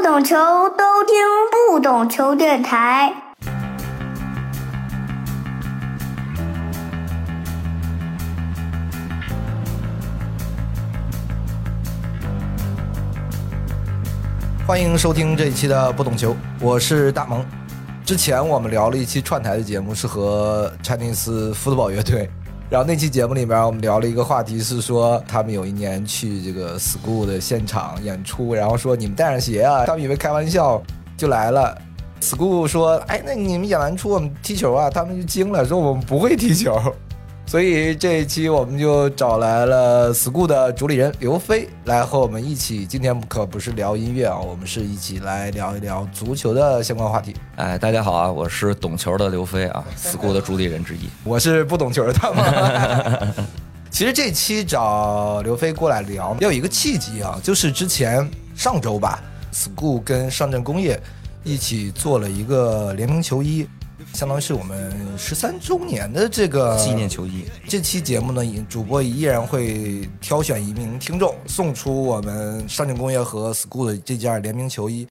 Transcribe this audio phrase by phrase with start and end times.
[0.00, 1.14] 不懂球都听
[1.68, 3.12] 不懂球电台。
[14.66, 17.44] 欢迎收听这一期的不懂球，我是大萌。
[18.02, 22.30] 之前我们聊了一期串台的节目，是和 Chinese Football 乐队。
[22.70, 30.80] 然后那期节目里面，我们聊了一个话题，是说他们有一年去这个 school 的现场演出，然后说你们带上鞋啊，他们以为开玩笑，
[31.16, 31.76] 就来了。
[32.20, 34.88] school 说，哎，那你们演完出我们踢球啊？
[34.88, 36.80] 他们就惊了，说我们不会踢球。
[37.50, 42.86] 所以这一期我们就找来了 school 的主理人刘飞来和我们一起。
[42.86, 47.34] 今天可不是聊音乐啊，我们是一起来聊一聊足球的相关话题。
[47.56, 51.08] 哎，大家好啊，我是懂球的刘飞啊， school 的主理人之一。
[51.24, 53.34] 我是不懂球的他们。
[53.90, 59.20] 其实这期找刘飞过来聊，要有一个契机啊，就是之前上周吧
[59.52, 60.96] ，school 跟上证工业
[61.42, 63.66] 一起做了一个联名球衣。
[64.14, 67.44] 相当于是我们十三周年的这个纪念球衣。
[67.68, 75.06] 这期节目呢，主播依然会挑选一名听众送出我们上证工业和 school 的这件联名球衣。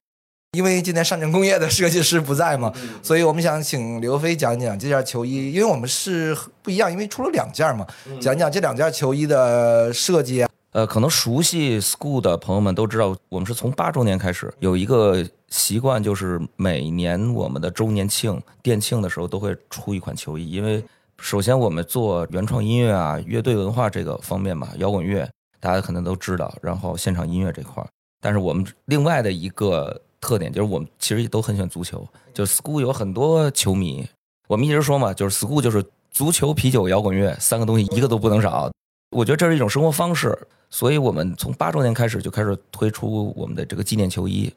[0.57, 7.85] 因为今天上证工业的设计师不在嘛，所以我们想请刘飞讲讲这件球衣，因为我们是不一样，因为出了两件嘛，
[8.19, 10.45] 讲讲这两件球衣的设计。
[10.71, 20.51] 呃，可能熟悉 school 的朋友们都知道，我们是从八周年开始有一个习惯，就是每年我们的周年庆、店庆的时候都会出一款球衣。
[20.51, 20.83] 因为
[21.17, 25.27] 首先我们做原创音乐啊、乐队文化这个方面嘛，摇滚乐
[25.59, 27.89] 大家可能都知道，然后现场音乐这块儿，
[28.21, 34.07] 但是我们另外的一个特点就是我们其实都很喜欢足球，就 school 有很多球迷。
[34.47, 38.71] 我们一直说嘛，就是 school 就是足球、啤酒、摇滚乐三个东西一个都不能少。
[39.09, 40.37] 我觉得这是一种生活方式。
[40.69, 44.53] 所以我们从八周年开始就开始推出我们的这个纪念球衣，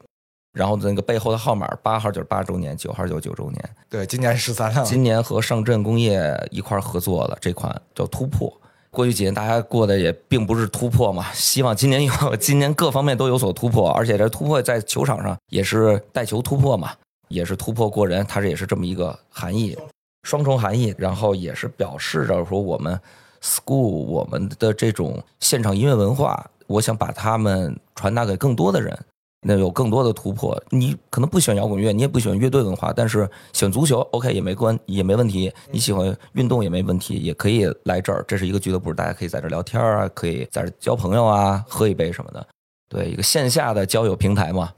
[0.53, 3.69] 然后那个背后的号码八号就是八周年，九号就是九周年。
[3.89, 4.83] 对，今年十三了。
[4.85, 8.51] 今年和上镇工业一块合作了这款叫突破。
[8.91, 16.91] 过去几年大家过的也并不是突破嘛，希望今年有 今年各方面都有所突破，而且这突破在球场上也是带球突破嘛，
[17.29, 19.75] 也是突破过人，它这也是这么一个含义，
[20.21, 22.99] 双重含义，然后也是表示着说我们。
[23.43, 28.97] School 我们的这种现场音乐文化，我想把他们传达给更多的人，
[29.45, 30.57] 那有更多的突破。
[30.69, 35.51] 你可能不喜欢摇滚乐，你也不喜欢乐队文化，但是喜欢足球，OK 也没关也没问题。
[35.69, 38.23] 你喜欢运动也没问题，也可以来这儿。
[38.25, 42.47] 这是一个俱乐部，大家可以在这聊天啊，可以在这交朋友啊，喝一杯什么的。
[42.87, 44.71] 对，一个线下的交友平台嘛。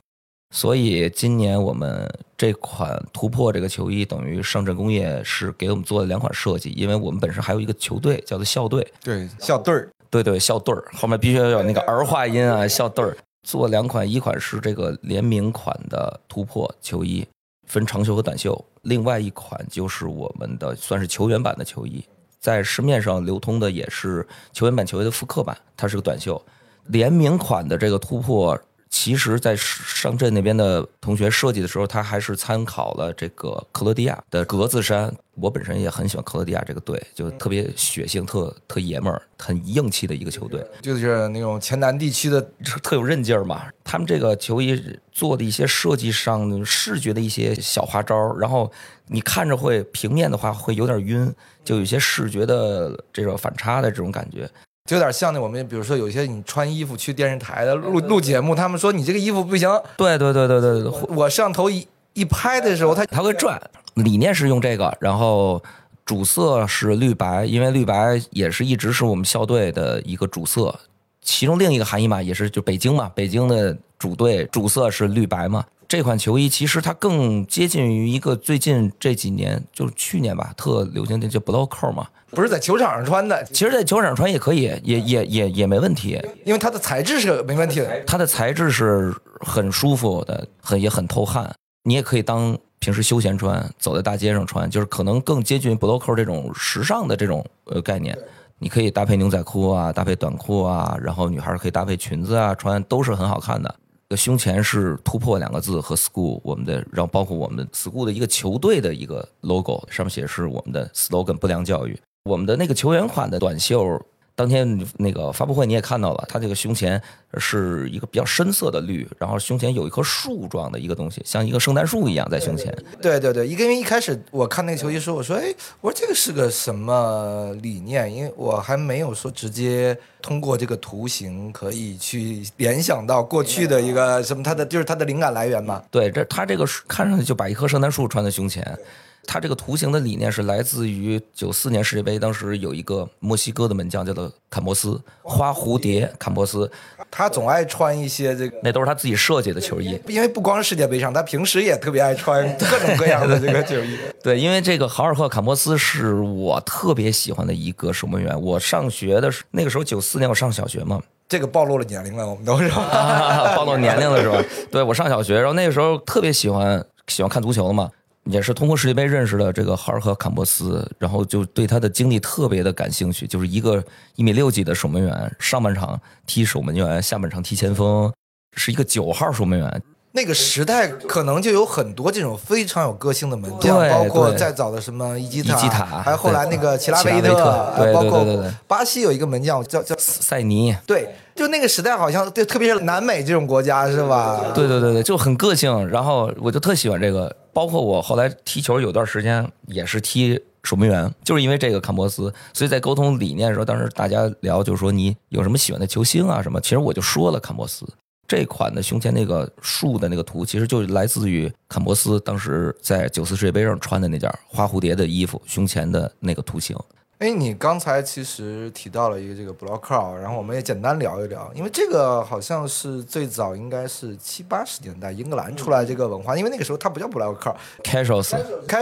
[0.52, 13.18] 所以今年我们这款突破这个球衣，等于上镇工业是给我们做了两款设计，因为我们本身还有一个球队叫做校队，对校队儿，对对校队儿，后面必须要有那个儿化音啊，校队儿。
[13.44, 17.28] 做两款，一款是这个联名款的突破球衣，
[17.68, 18.54] 分长袖和短袖；
[18.84, 22.04] 另外一款就是我们的算是球员版的球衣，
[22.40, 26.42] 在市面上流通的也是球员版球衣的复刻版，它是个短袖。
[26.86, 28.58] 联名款的这个突破。
[28.98, 35.14] 其实，在上镇那边的同学设计的时候，他还是参考了这个克罗地亚的格子衫。
[35.34, 42.42] 我本身也很喜欢克罗地亚这个队，就特别血性、特特爷们儿、很硬气的一个球队，就是那种前南地区的
[42.82, 43.66] 特有韧劲儿嘛。
[43.84, 48.72] 他们这个球衣做的一些设计上视觉的一些小花招，然后
[49.08, 51.30] 你看着会平面的话会有点晕，
[51.66, 54.50] 就有些视觉的这种反差的这种感觉。
[54.86, 59.68] 就有点像那我们，比如说有些你穿衣服去电视台的录录节目，他们说你这个衣服不行。
[59.98, 63.60] 对对对对对对，我摄像头一一拍的时候，它它会转。
[63.96, 65.60] 理念是用这个，然后
[66.06, 70.80] 主色是绿白，因为绿白也是一直是我们校队的一个主色。
[71.26, 75.66] 其中另一个含义嘛，也是就北京嘛，北京的主队主色是绿白嘛。
[75.88, 98.18] 这款球衣其实它更接近于一个最近这几年，就是去年吧，特流行的叫 blow 扣嘛，不是在球场上穿的，其实在球场上穿也可以，也也也也没问题，因为它的材质是没问题的，它的材质是很舒服的，很也很透汗，你也可以当平时休闲穿，走在大街上穿，就是可能更接近于 blow 扣这种时尚的这种呃概念，
[98.66, 103.76] 你可以搭配牛仔裤啊，搭配短裤啊，然后女孩可以搭配裙子啊，穿都是很好看的。
[104.18, 111.96] 胸前是突破两个字和 school，我们的，然后包括我们 school 的一个球队的一个 logo，上面写的是我们的 slogan 不良教育。
[112.24, 114.04] 我们的那个球员款的短袖，
[114.36, 117.02] 当天那个发布会你也看到了，他这个胸前
[117.38, 122.76] 是一个比较深色的绿，然后胸前有一棵树状的一个东西，像一个圣诞树一样在胸前。
[123.02, 128.14] 对对对，因为一开始我看那个球衣时候，我说，哎，我说这个是个什么理念？
[128.14, 135.82] 因为我还没有说直接通过这个图形可以去联想到过去的一个什么，它的就是它的灵感来源嘛。
[135.90, 138.78] 对，这他这个看上去就把一棵圣诞树穿在胸前。
[139.28, 146.70] 他这个图形的理念是来自于九四年世界杯，当时有一个墨西哥的门将叫做坎波斯，花蝴蝶坎波斯，
[147.10, 150.00] 他总爱穿一些这个，那都是他自己设计的球衣。
[150.08, 153.98] 因为不光是世界杯上，他平时也特别爱穿 各种各样的这个球衣。
[154.24, 158.40] 对，因为这个豪尔赫坎波斯是我特别喜欢的一个守门员。
[158.42, 164.44] 我上学的时那个时候九四年我上小学嘛，这个暴露了年龄了，我们都是暴露年龄了是吧？
[164.72, 167.90] 对我上小学，然后那个时候特别喜欢喜欢看足球嘛，
[168.26, 173.26] 也是通过世界杯认识了这个哈尔赫坎波斯，然后就对他的经历特别的感兴趣。
[173.26, 173.84] 就是一个
[174.16, 178.12] 一米六几的守门员，上半场踢守门员，下半场踢前锋，
[178.56, 179.82] 是一个九号守门员。
[180.12, 188.26] 那个时代可能就有很多这种非常有个性的门将，包括对再早的什么伊基塔，基塔还有后来那个齐拉维特，包括
[188.66, 194.40] 巴西有一个门将叫叫塞尼，对，就那个时代好像对，特别是南美这种国家是吧？
[194.56, 195.86] 对对对对，就很个性。
[195.90, 207.88] 然后我就特喜欢这个，包括我后来踢球有段时间也是踢守门员，就是因为这个坎波斯，所以在沟通理念的时候，当时大家聊就是说你有什么喜欢的球星啊什么，其实我就说了坎波斯。
[208.28, 216.76] 这款的胸前那个树的那个图，其实就来自于坎波斯当时在九四世界杯上穿的那件花蝴蝶的衣服，胸前的那个图形。
[217.20, 228.04] 哎，你刚才其实提到了一个这个 block out，然后我们也简单聊一聊，因为这个好像是最早应该是七八十年代英格兰出来这个文化，因为那个时候它不叫 block 开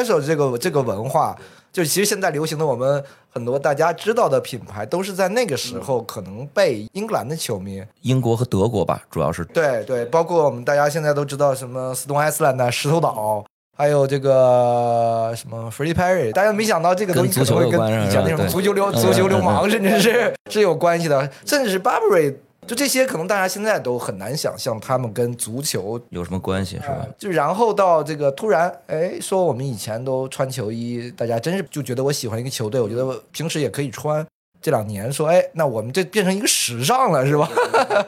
[0.04, 1.38] 手这个这个文化，
[1.72, 9.46] 就其实现在流行的我们很多大家知道的品牌，都是在那个时候可能被英格兰的球迷，英国和德国吧，主要是。
[9.46, 13.46] 对对，包括我们大家现在都知道什么斯通艾斯兰的石头岛。
[13.76, 22.36] 还有这个什么 Freddie Perry，大家没想到这个东西可能会跟以前那种足球流足球流氓甚至是是有关系的，甚至是 Burberry，
[22.68, 27.06] 就这些可能大家现在都很难想象他们跟足球有什么关系，是吧？
[27.18, 34.26] 就然后到这个突然，哎，说我们以前都穿球衣，大家真是就觉得我喜欢一个球队，我觉得平时也可以穿。
[34.62, 37.50] 这两年说，哎，那我们这变成一个时尚了，是吧？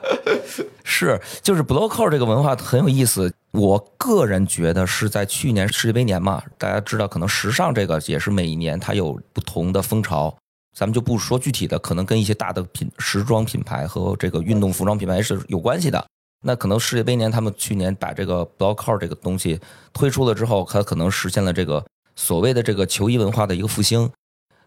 [0.85, 3.29] 是，就是 block out 这个文化很有意思。
[3.55, 10.35] 我个人觉得是在去年世界杯年嘛，大家知道，可能时尚这个也是每一年它有不同的风潮。
[10.77, 16.05] 咱们就不说具体的，可能跟一些大的品时装品牌和这个运动服装品牌是有关系的。
[16.43, 19.59] 那可能世界杯年他们去年把这个 blocker 这个东西
[19.93, 21.83] 推出了之后，它可能实现了这个
[22.15, 24.11] 所谓的这个球衣文化的一个复兴。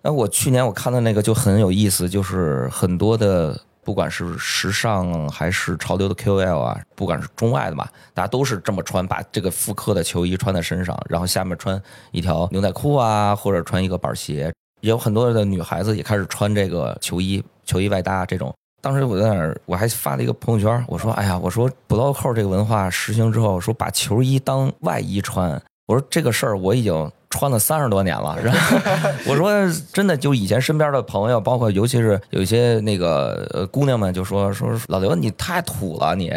[0.01, 14.53] 那我去年我看的那个就很有意思，就是很多的不管是时尚还是潮流的 KOL 啊，不管是中外的嘛，大家都是这么穿，把这个复刻的球衣穿在身上，然后下面穿一条牛仔裤啊，或者穿一个板鞋。
[14.83, 18.55] 也有很多的女孩子也开始穿这个球衣，球衣外搭这种。
[18.83, 25.59] 当时我在那儿，我还发了一个朋友圈，我说：“哎呀，我说不倒扣这个文化实行之后，说把球衣当外衣穿。”
[25.89, 28.77] 我说这个事儿我已经穿了三十多年了，然后
[29.27, 29.51] 我说
[29.91, 36.31] 真的，就以前身边的朋友，包括尤其是有一些那个呃姑娘们，就说说老刘你太土了，你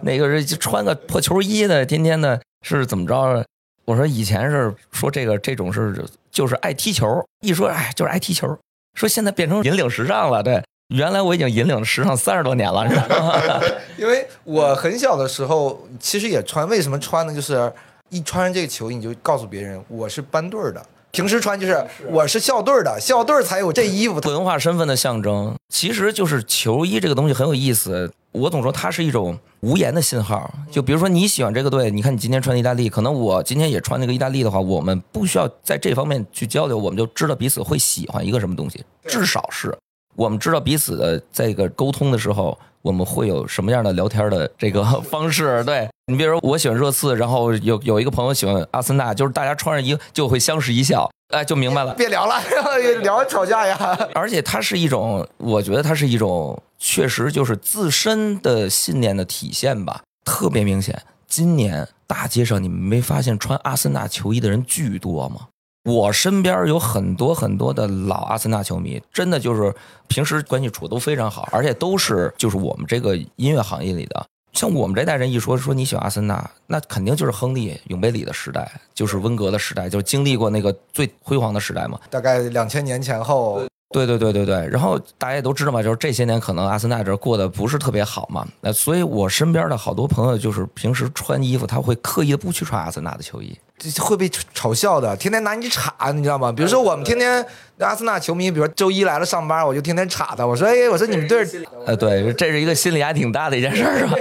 [0.00, 3.44] 那个是穿个破球衣的，天天的是怎么着？
[3.84, 8.58] 我说以前是说这个这种是就是爱踢球，一说哎就是爱踢球，
[8.94, 10.62] 说现在变成引领时尚了，对。
[10.88, 13.60] 原来我已经引领时尚三十多年了，是吧？
[13.98, 17.34] 因为我很小的时候其实也穿，为什么穿呢？
[17.34, 17.72] 就是
[18.14, 20.80] 一穿上这个球衣，你就告诉别人我是班队儿的。
[21.10, 24.20] 平时穿就是我是校队儿的，校队儿才有这衣服。
[24.28, 28.12] 文化身份的象征，其实就是球衣这个东西很有意思。
[28.30, 30.48] 我总说它是一种无言的信号。
[30.70, 39.76] 就比如说你喜欢这个队，你看你今天穿意大利，可能我今天也穿那个意大利的话，我们不需要在这方面去交流，我们就知道彼此会喜欢一个什么东西，至少是
[40.14, 45.64] 我们知道彼此的这个沟通的时候，我们会有什么样的聊天的这个 方式。
[45.64, 51.94] 对你，比如说我喜欢热刺，然后有有一个朋友喜欢阿森纳，就是大家穿上衣就会相视一笑，哎，就明白了。
[51.94, 52.34] 别聊了，
[53.02, 53.98] 聊吵架呀。
[54.14, 61.00] 而且它是一种，我觉得它是一种，确实就是自身的信念的体现吧，特别明显。
[61.26, 65.48] 今年大街上你们没发现穿阿森纳球衣的人巨多吗？
[65.84, 69.74] 我身边有很多很多的老阿森纳球迷，真的就是
[70.08, 74.24] 平时关系处都非常好，而且都是就是我们这个音乐行业里的。
[74.54, 82.00] 像我们这代人一说说你喜欢阿森纳，那肯定就是亨利、永贝里的时代，就是温格的时代，就是经历过那个最辉煌的时代嘛。
[82.08, 83.60] 大概两千年前后，
[83.90, 96.50] 对对对对对，然后大家也都知道嘛，就是这些年可能阿森纳这过得不是特别好嘛，那所以我身边的好多朋友就是平时穿衣服他会刻意的不去穿阿森纳的球衣，这会被嘲笑的，天天拿你插，你知道吗？
[96.50, 97.44] 比如说我们天天
[97.78, 101.46] 阿森纳球迷，比如说周一来了上班，我就天天插他，我说哎，我说你们队
[101.86, 104.16] 呃，对，这是一个心理还挺大的一件事儿，是吧？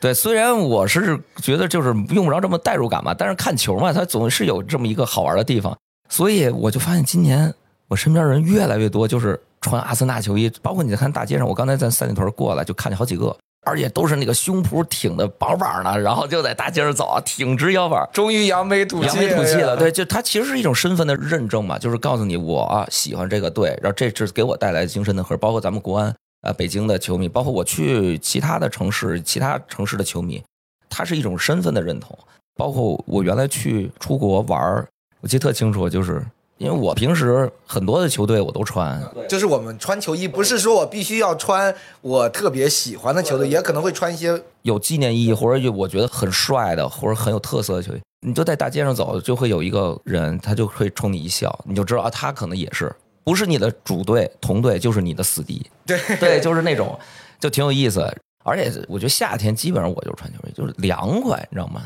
[0.00, 5.76] 对，虽然我是觉得就是用不着这么代入感嘛，但是看球嘛，它总是有这么一个好玩的地方，
[6.08, 7.52] 所以我就发现今年
[7.88, 13.34] 我身边人越来越多，就是穿阿森纳球衣，包括你在看大街上，我刚才在三里屯过来就看见好几个，
[13.66, 18.08] 而且都是那个胸脯挺的棒棒的，然后就在大街上走，挺直腰板。
[18.12, 30.42] 终于扬眉吐气，扬眉吐气了，对，就他其实是一种身份的认证嘛，就是告诉你我啊喜欢这个队，然后这是给我带来精神的和，包括咱们国安啊、北京的球迷，包括我去其他的城市、其他城市的球迷，
[30.88, 32.16] 他是一种身份的认同。
[32.54, 34.86] 包括我原来去出国玩儿，
[35.20, 36.22] 我记得特清楚，就是
[36.58, 56.00] 因为我平时很多的球队我都穿，就是我们穿球衣，不是说我必须要穿我特别喜欢的球队，也可能会穿一些有纪念意义或者有我觉得很帅的或者很有特色的球衣，你就在大街上走，就会有一个人，他就会冲你一笑，你就知道啊，他可能也是不是你的主队同队，就是你的死敌，对。
[56.18, 56.98] 对，就是那种，
[57.38, 58.04] 就挺有意思。
[58.44, 61.82] 而且我觉得夏天基本上我就是穿球衣，就是凉快，你知道吗？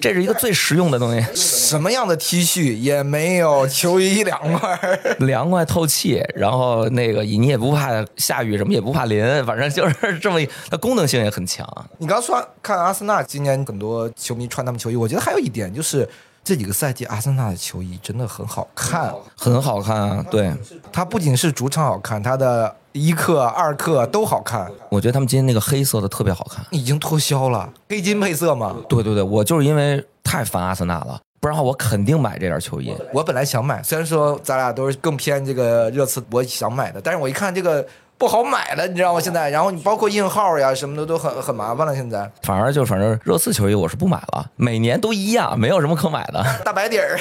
[0.00, 4.78] 这是一个最实用的东西，什么样的 T 恤也没有球衣凉快。
[5.20, 11.66] 凉快透气，然后那个你也不怕下雨，什么也不怕淋，反正就是 这么，它功能性也很强。
[11.98, 16.08] 你刚说看阿森纳今年很多球迷穿他们球衣，我觉得还有一点就是
[16.46, 20.54] 这几个赛季阿森纳的球衣真的很好看，很好看啊，对，
[20.92, 26.64] 它不仅是主场好看，它的一克、二克都好看，我觉得他们今天那个黑色的特别好看。
[26.70, 28.76] 已经脱销了，黑金配色嘛。
[28.88, 32.94] 对对对，我就是因为太烦阿森纳了，不然的话我肯定买这件球衣。
[33.12, 37.84] 我本来想买，虽然说咱俩都是更偏这个热刺，我想买的，但是我一看这个
[38.18, 39.20] 不好买了，你知道吗？
[39.20, 41.94] 现在，然后你包括印号呀什么的都很很麻烦了。
[41.94, 46.42] 现在反而就反正热刺球衣我是不买了，每年都一样，没有什么可买的。
[46.64, 47.18] 大白底儿，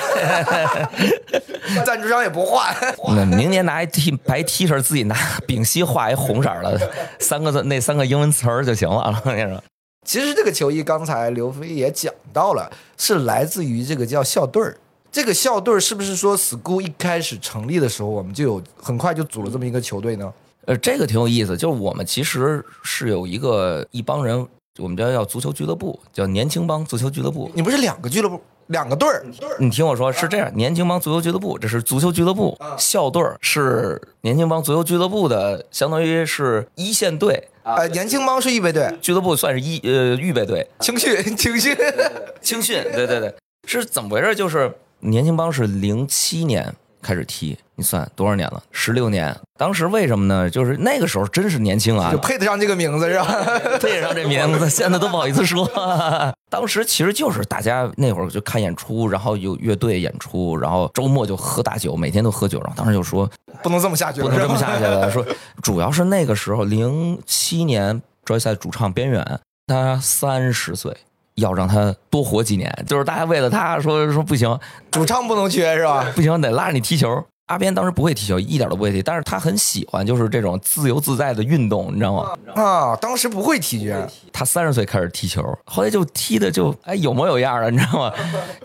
[1.86, 2.74] 赞助商也不换。
[3.10, 9.22] 那明年拿一 T 白 T 恤，自己拿丙烯画一红色的三个字，那三个英文词儿就行了。
[9.26, 9.62] 我跟你说，
[10.06, 14.78] 其实这个球衣刚才刘飞也讲到了，是来自于这个叫校队儿。
[15.12, 20.32] 这个校队儿是不是说 school 一开始成立的时候，我们就有很快就组了这么一个球队呢？
[20.66, 24.48] 呃，这个挺有意思，就是我们其实是有一个一帮人，
[24.80, 27.52] 我们叫叫足球俱乐部，叫年轻帮足球俱乐部。
[27.54, 29.24] 你不是两个俱乐部，两个队儿？
[29.60, 41.78] 你听我说，是这样，年轻帮足球俱乐部，这是足球俱乐部，校队儿是年轻帮足球俱乐部的，相当于是一线队，呃，年轻帮是预备队，俱乐部算是一呃预备队，青训，青训。
[42.42, 43.34] 青训，对对对，
[43.68, 44.36] 是怎么回事？
[44.36, 48.62] 就是年轻帮是零七年开始踢，你算多少年了？
[48.72, 49.36] 十六年。
[49.58, 50.50] 当时为什么呢？
[50.50, 53.26] 就是那个时候真是年轻啊就，配得上这个名字是吧？
[53.82, 55.70] 配得上这名字， 现在都不好意思说。
[56.50, 62.60] 当时其实就是大家那会儿就看演出，然后有乐队演出，然后周末就喝大酒，每天都喝酒。
[62.60, 63.30] 然后当时就说
[63.62, 65.26] 不能这么下去了，不能这么下去了，说
[65.62, 70.96] 主要是那个时候零七年专业赛主唱边远，他三十岁。
[71.36, 74.58] 要让他多活几年，就是大家为了他说说不行，
[74.90, 76.10] 主唱不能缺是吧？
[76.16, 77.26] 不行，得拉着你踢球。
[77.48, 82.32] 阿边当时不会踢球，一点都不会踢，但是他很喜欢就是这种自由自在的运动，你知道吗？
[82.56, 88.14] 啊，当时不会踢撅，他三十岁开始踢球，后来就踢的就哎有模有样的，你知道吗？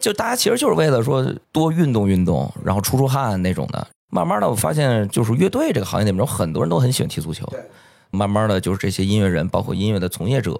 [0.00, 3.86] 就大家其实就是为了说多运动运动，然后出出汗那种的。
[4.12, 7.48] 慢慢的，我发现就是乐队这个行业里面有很多人都很喜欢踢足球。
[8.10, 10.58] 慢慢的，就是这些音乐人，包括音乐的从业者，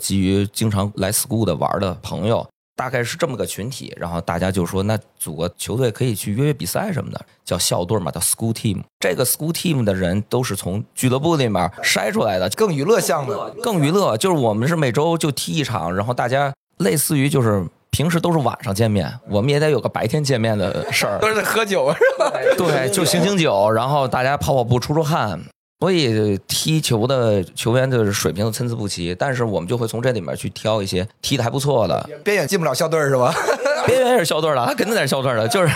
[0.00, 3.92] 基于经常来 school 的玩的朋友，大概是这么个群体。
[3.96, 8.82] 然后大家就说，那组个球队可以去约约比赛什么的，叫校队嘛，叫 school team。
[9.00, 13.34] 这个 school team 的人都是从俱乐部里面筛出来的，更娱乐项目。
[13.62, 21.18] 更娱乐，就是我们是每周就踢一场，然后大家类似于就是平时都是晚上见面，我们也得有个白天见面的事儿。
[21.22, 22.32] 都是在喝酒是吧？
[22.56, 25.40] 对，就醒醒酒，然后大家跑跑步、出出汗。
[25.82, 32.08] 所以踢球的球员就是水平参差不齐，但是我们就会从这里面去挑一些踢的还不错的。
[32.22, 33.34] 边远进不了校队是吧？
[33.84, 35.74] 边远也是校队的，他肯定得是校队的，就是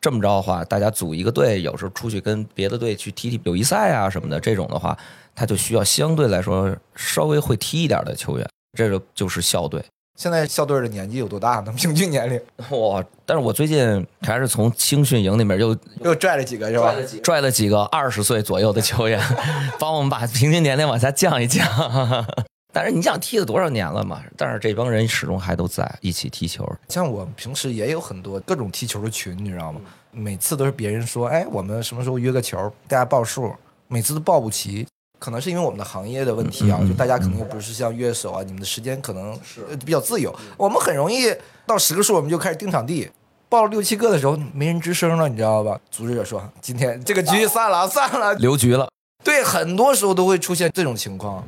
[0.00, 4.96] 这么着的话，大家组一个队，有时候出去跟别的队去踢踢友谊赛啊什么的，这种的话，
[5.34, 9.84] 他就需要相对来说稍微会踢一点的球员，这个就是校队。
[10.18, 11.72] 现在校队的年纪有多大呢？
[11.76, 12.40] 平均年龄
[12.76, 13.02] 哇！
[13.24, 16.92] 但是我最近还是从青训营里面又又拽了几个是吧？
[17.22, 19.22] 拽了几个二十岁左右的球员，
[19.78, 21.64] 帮我们把平均年龄往下降一降。
[22.74, 24.20] 但是你想踢了多少年了嘛？
[24.36, 26.68] 但是这帮人始终还都在一起踢球。
[26.88, 29.80] 像我平时也有很多各种踢球的群，你知道吗？
[30.10, 32.58] 每次都是别人说，哎，我们什么时候约个球，
[32.88, 33.54] 大家报数，
[33.86, 34.84] 每次都报不齐。
[35.18, 41.34] 可能是因为我们的行业的问题啊，就大家可能又不是像乐手啊，你们的时间可能是比较自由，我们很容易
[41.66, 43.10] 到十个数我们就开始定场地，
[43.48, 45.78] 报了六七个的时候没人吱声了，你知道吧？
[45.90, 48.88] 组织者说今天这个局散了，散了，留局了。
[49.24, 51.44] 对，很多时候都会出现这种情况。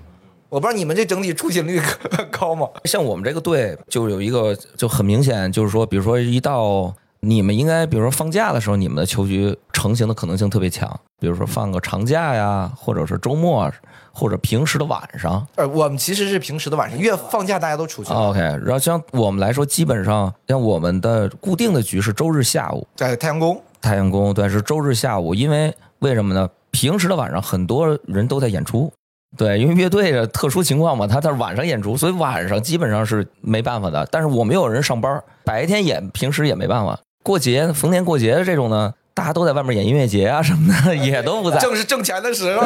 [0.48, 1.80] 我不知道你们这整体出勤率
[2.28, 2.68] 高吗？
[2.84, 10.88] 像我们这个队就有一个就很明显，就是说，比如说一到你们应该，比如说放假的时候，你们的球局成型的可能性特别强。
[11.18, 13.70] 比如说放个长假呀，或者是周末，
[14.10, 15.46] 或者平时的晚上。
[15.56, 18.10] 呃，我们其实是平时的晚上，越放假大家都出去。
[18.10, 23.60] OK，然后像我们来说，基本上像我们的固定的局是周日下午，在太阳宫。
[23.82, 26.48] 太阳宫对，是周日下午，因为为什么呢？
[26.70, 28.90] 平时的晚上很多人都在演出，
[29.36, 34.06] 对，因为乐队的特殊情况嘛，他在晚上演出，所以晚上基本上是没办法的。
[34.10, 36.98] 但是我们有人上班，白天演，平时也没办法。
[37.22, 38.94] 过节逢年过节的这种呢。
[39.12, 42.64] 大家都在外面演音乐节啊什么的， 也都不在，正是挣钱的时候，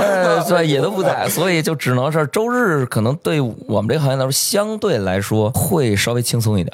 [0.49, 6.73] 对，也都不在，所以就只能是周日，可能对我们这个行业来说，相对来说会稍微轻松一点。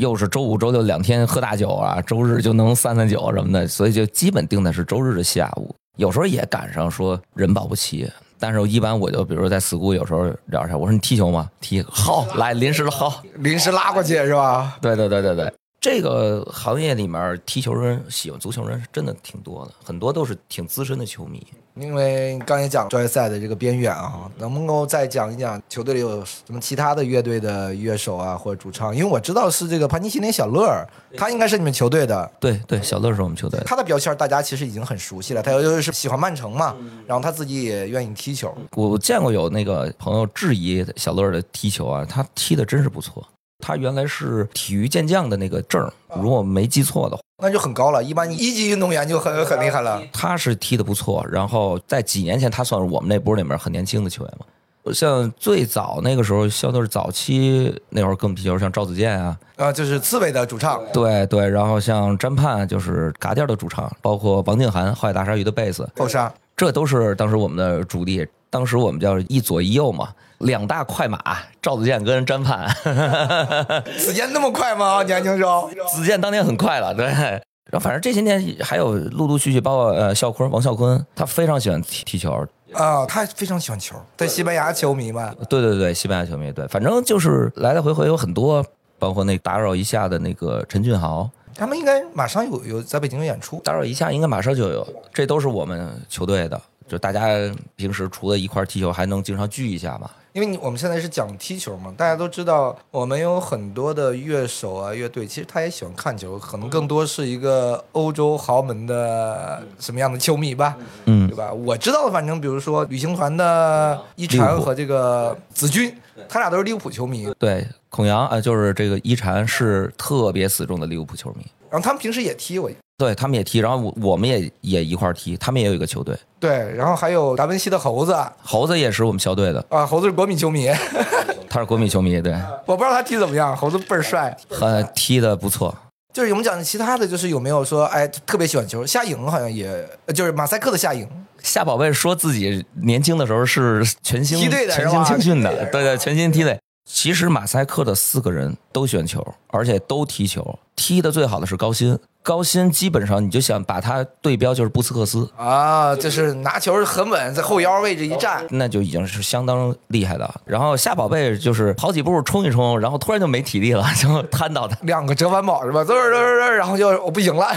[0.00, 5.72] 又是周五、周六两天喝大酒啊，周日就能散散酒什么的，所以就基本定的是周日的下午。
[5.96, 8.10] 有时候也赶上说人保不齐，
[8.40, 11.48] 但是一般我就比如说在 school，有时候聊一下，我说你踢球吗？
[11.60, 14.76] 踢好，来临时的好，临时拉过去是吧？
[14.80, 15.52] 对对对对对。
[15.80, 21.44] 这个行业里面踢球人喜欢足球人是真的挺多的，很多都是挺资深的球迷。
[21.76, 28.94] 因为刚才讲专业赛的这个边缘啊，能不能够再讲一讲球队里有什么其他的乐队的乐手啊或者主唱？
[28.94, 32.30] 因为我知道是这个盘尼西林小乐，他应该是你们球队的。
[32.38, 33.58] 对对，小乐是我们球队。
[33.64, 38.54] 他的标签大家其实已经很熟悉了，他又是喜欢曼城嘛，然后他自己也愿意踢球。
[38.72, 43.26] 我见过有那个朋友质疑小乐的踢球啊，他踢的真是不错。
[43.60, 48.02] 他原来是体育健将的那个证如果没记错的话，那就很高了。
[48.02, 50.02] 一般一级运动员就很很厉害了。
[50.12, 54.46] 他是踢的不错，然后在几年前，他算是我们那波里面很年轻的球员嘛。
[54.92, 60.82] 像最早那个时候，相对是早期那会儿跟我们踢球，像赵子健啊，啊，就是刺猬的主唱。
[60.92, 68.26] 对对，然后像詹盼就是嘎调的主唱，包括王静涵，浩海大鲨鱼的贝斯后沙，这都是当时我们的主力。
[68.50, 70.08] 当时我们叫一左一右嘛。
[70.40, 71.18] 两大快马，
[71.60, 72.66] 赵子健跟詹盼。
[73.98, 75.02] 子健那么快吗？
[75.04, 77.06] 年轻时候，子健当年很快了，对。
[77.06, 82.32] 然后反正这些年还有陆陆续续，包括呃肖坤、王啸坤，他非常喜欢踢踢球
[82.72, 85.32] 啊，他非常喜欢球，对西班牙球迷嘛。
[85.48, 88.64] 对对对，西班牙球迷，对，反正就是来来回回有很多，
[88.98, 96.60] 包括那打扰一下的那个陈俊豪，他们应该马上有有在北京有演出，打扰一下应该马上就有，这都是我们球队的，
[96.90, 97.28] 就大家
[97.76, 100.10] 平时除了一块踢球，还能经常聚一下嘛。
[100.32, 111.52] 因为你我们现在是讲踢球嘛，大家都知道我们有很多的乐手啊、乐队，其实他也喜欢看球，可能更多是一个欧洲豪门的什么样的球迷吧，嗯，对吧？
[111.52, 115.92] 我知道的，反正比如说旅行团的一禅和这个子君，
[116.28, 117.32] 他俩都是利物浦球迷。
[117.38, 121.44] 对，孔阳啊，就是这个一禅是特别死忠的利物浦球迷。
[121.70, 122.70] 然后他们平时也踢我。
[122.98, 126.14] 对他们也踢，然后我我们也也一块踢，他们也有一个球队。
[126.38, 129.86] 对，然后还有达文西的猴子，猴子也是我们校队的啊。
[129.86, 130.68] 猴子是国米球迷，
[131.48, 132.34] 他是国米球迷，对。
[132.66, 135.74] 我不知道他踢怎么样，猴子倍儿帅，很踢的不错。
[136.12, 138.84] 就是我们讲的其他的就是有没有说哎特别喜欢球？
[138.84, 141.08] 夏颖好像也就是马赛克的夏颖，
[141.42, 146.58] 夏宝贝说自己年轻的时候是全星梯队的，全星青训的，对对，全星梯队。
[146.92, 151.98] 其实马赛克的四个人都选球，而且都踢球，踢的最好的是高鑫。
[152.22, 160.28] 高鑫基本上你就想把他对标就是布斯克斯啊，就是拿球很稳，在后腰位置一站，那就已经是相当厉害的。
[160.44, 164.76] 然后夏宝贝就是跑几步冲一冲，然后突然就没体力了，就瘫倒的。
[164.82, 165.80] 两个折返跑是吧？
[165.82, 167.48] 嘚嘚嘚，然后就我不行了。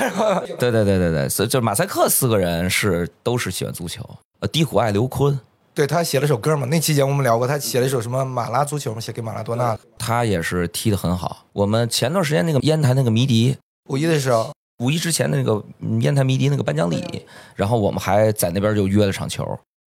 [0.58, 4.08] 对对对对对，所以就马赛克四个人是都是喜欢足球。
[4.40, 5.38] 呃，低虎爱刘坤，
[5.74, 9.80] 对他写了首歌嘛，那期节目我们聊过，他写了一首什么马拉足球嘛，写给马拉多纳的。
[9.98, 11.46] 他也是踢得很好。
[11.54, 13.58] 我们前段时间那个烟台那个迷笛。
[13.90, 15.64] 五一的时候，五一之前的那个
[16.02, 17.04] 烟台迷笛那个颁奖礼，
[17.56, 19.44] 然后我们还在那边就约了场球。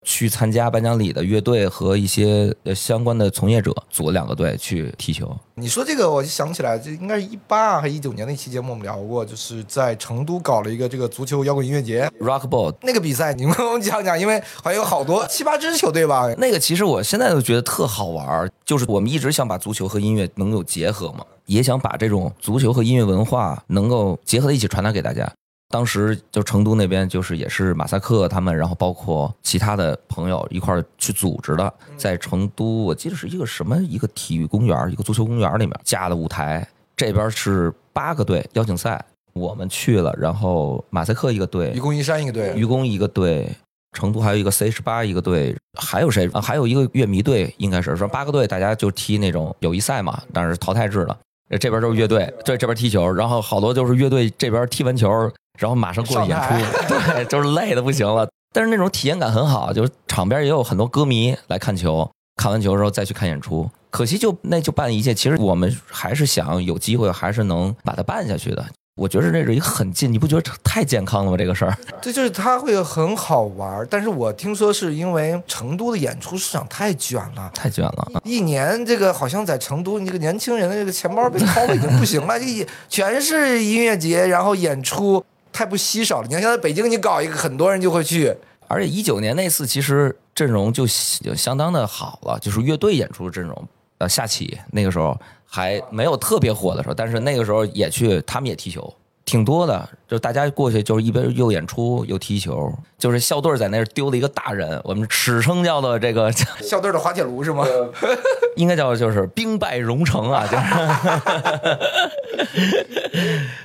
[0.08, 5.36] 去参加颁奖礼的乐队和一些相关的从业者组了两个队去踢球。
[5.56, 16.32] 你说这个，我就想起来，这应该是一八还是一九年那期节目，我们聊过，就是在成都搞了一个这个足球摇滚音乐节 （Rock Ball） 那个比赛，你们给我们讲讲，因为好像有好多七八支球队吧。
[16.38, 25.28] 那个其实我现在都觉得特好玩，就是我们一直想把足球和音乐能够结合嘛，也想把这种足球和音乐文化能够结合在一起传达给大家。
[25.68, 43.50] 当时就成都那边就是也是马赛克他们，然后包括其他的朋友一块儿去组织的，在成都我记得是一个什么一个体育公园，一个足球公园里面架的舞台，这边是八个队邀请赛，我们去了，然后马赛克一个队愚，公移山一个队，愚公一个队，
[43.92, 46.40] 成都还有一个 C 十八一个队，还有谁啊？
[46.40, 51.16] 还有一个乐迷队，应该是说八个队，大家就踢那种友谊赛嘛，但是淘汰制的。
[51.60, 56.48] 这边就是乐队，对这边踢球，然后好多就是乐队这边踢完球，然后马上过去演出，
[56.88, 58.28] 对，就是累的不行了。
[58.52, 63.68] 但是那种体验感很好，就是场边也有很多歌迷来看球，看完球之后再去看演出。
[63.90, 68.64] 可惜就那就办一届，其实我们还是想有机会，还是能把它办下去的。
[68.96, 71.36] 我觉得这是一个很近，你不觉得太健康了吗？
[71.36, 71.76] 这个事儿。
[72.00, 73.86] 这就是它会很好玩儿。
[73.90, 77.50] 但是我听说是因为成都的演出市场太卷了。
[77.54, 85.22] 太卷了，一年这个好像在成都，你这个年轻人的这个钱包被掏的已经不行了， 这全是音乐节，然后演出
[85.56, 86.26] 太不稀少了。
[86.26, 88.36] 你看现在北京，你搞一个，很多人就会去。
[88.68, 90.86] 而且一九年那次其实阵容就
[91.22, 93.68] 就相当的好了，就是乐队演出的阵容。
[93.96, 98.92] 呃，夏启那个时候还没有特别火的时候，但是那个时候也去，他们也踢球，
[99.26, 99.86] 挺多的。
[100.08, 106.30] 就大家过去就是一边又演出又踢球，就是校队在那儿丢了一个大人，我们史称叫做这个
[106.62, 107.66] 校队的滑铁卢是吗？
[108.54, 110.56] 应该叫就是兵败荣城啊，就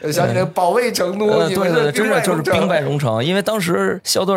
[0.07, 3.23] 是 想起来保卫成都，对对，对，真的就是兵败荣城。
[3.23, 4.35] 因为当时校队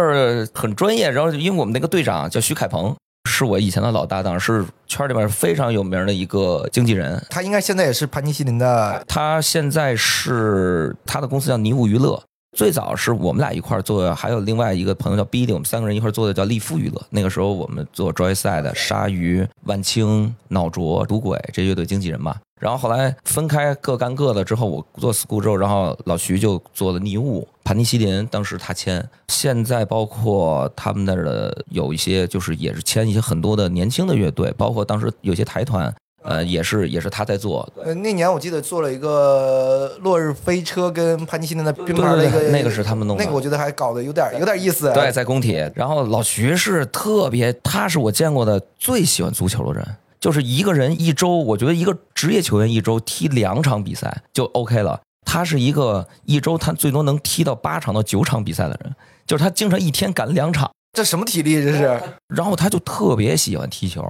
[0.52, 2.94] 很专业，然后因为我们那个队长叫徐凯鹏，
[3.36, 7.20] 是我以前的老搭档，是圈里面非常有名的一个经纪人。
[7.28, 12.22] 他应该现在也是盘尼西林的他现在是他的公司叫尼物娱乐。
[12.54, 17.02] 最早是我们俩一块儿做，还有另外一个朋友叫 Billy，我们三个人一块儿做的叫利夫娱乐。
[17.10, 22.36] 那个时候我们做 Joyside、鲨鱼、万青、脑浊、赌鬼这乐队经纪人嘛。
[22.60, 29.06] 然后后来分开各干各的之后，我做 School 之后，然后老徐就做了尼物、盘尼西林，当时他签。
[29.28, 37.68] 现在包括他们那儿的有一些，就是也是签一些很多的年轻的乐队，包括当时有些台团，呃，也是也是他在做。
[37.82, 44.90] 呃，那年我记得做了一个落日飞车跟潘尼西林的并排的一个，那个是他们弄的那个我觉得还搞得有点有点意思。
[44.94, 45.54] 对，，在工体。
[45.74, 49.86] 然后老徐是特别，他是我见过的最喜欢足球的人。
[50.18, 54.98] 就是一个人一周，我觉得一个职业球员一周踢两场比赛就 OK 了。
[55.26, 58.94] 他是一个一周他最多能踢到八场到九场比赛的人，
[59.26, 60.70] 就是他经常一天赶两场。
[60.94, 62.00] 这什么体力这是？
[62.28, 64.02] 然后他就特别喜欢踢球，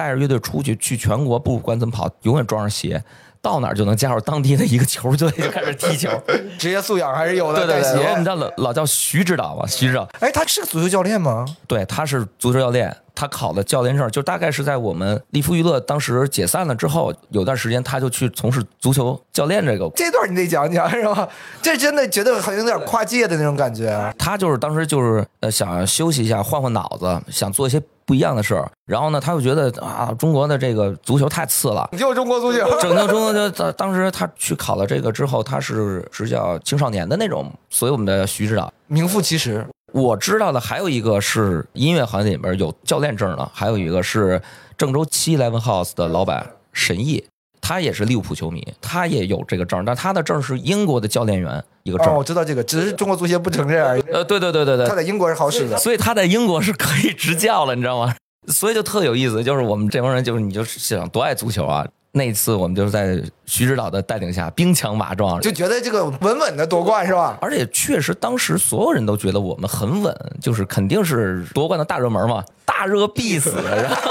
[0.00, 3.04] 带着乐队出去去全国，不管怎么跑，永远装上鞋，
[3.42, 6.08] 到哪儿就能加入当地的一个球队，就开始踢球。
[6.58, 7.66] 职业素养还是有的。
[7.66, 8.24] 对对对，我们。
[8.24, 10.08] 叫老老叫徐指导嘛，徐指导。
[10.20, 11.44] 哎，他是个足球教练吗？
[11.66, 19.86] 对，他是足球教练，他考的教练证，就大概是在我们利夫娱乐当时解散了之后，有段时间他就去从事足球教练这个。
[19.94, 21.28] 这段你得讲讲是吧？
[21.60, 24.14] 这真的觉得好像有点跨界的那种感觉。
[24.18, 27.78] 他就是当时就是呃想休息一下，换换脑子，想做一些
[28.10, 28.68] 不一样的事儿。
[28.86, 31.88] 然后呢，他又觉得啊，中国的这个足球太次了。
[31.92, 39.64] 拯救中国足球， 拯救中国就当当时他去考了这个之后，他是执教青少年的那种，所以我们的徐指导名副其实。
[39.92, 44.42] 我知道的还有一个是音乐行业里边有教练证的，还有一个是
[44.76, 47.24] 郑州七 Eleven House 的老板沈毅，
[47.60, 52.08] 他也是利物浦球迷，他也有这个证，但他的证是英国的教练员一个证。
[52.08, 54.02] 哦，我知道这个，只是中国足协不承认而已。
[54.12, 55.76] 呃，对对对对对他，在英国是好使的。
[55.78, 58.14] 所以他在英国是可以执教了，你知道吗？
[58.48, 61.86] 所以就特有意思，就是我们这帮人，就是你就想多爱足球啊。
[62.12, 67.38] 那一次我们就是在徐指导的带领下，兵强马壮，就觉得这个稳稳的夺冠是吧？
[67.40, 73.52] 而且确实，当时所有人都觉得我们很稳，就是肯定是夺冠的大热门嘛，大热必死。
[73.64, 74.02] 然后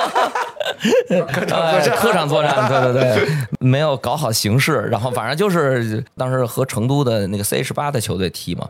[1.32, 3.28] 客 场哎作战，客场作战，对对对，
[3.60, 8.68] 没有搞好形势，然后反正就是当时和成都的那个 C H 八的球队踢嘛，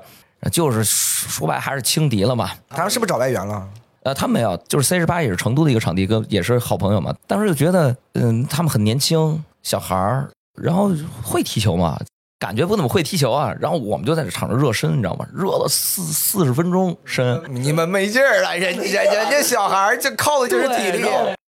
[0.51, 2.51] 就是说白还是轻敌了嘛。
[2.69, 3.67] 他们是不是找外援了？
[4.03, 7.13] 呃，他们没有，就是 C 十八也是成都的一个场地，跟也是好朋友嘛。
[7.27, 10.29] 当时就觉得，嗯，他们很年轻，小孩儿，
[10.61, 10.89] 然后
[11.21, 11.99] 会踢球嘛，
[12.39, 13.53] 感觉不怎么会踢球啊。
[13.59, 15.27] 然后我们就在这场上热身，你知道吗？
[15.35, 21.03] 热了四四十分钟身，你们没劲儿了，人家人家小孩儿就靠的就是体力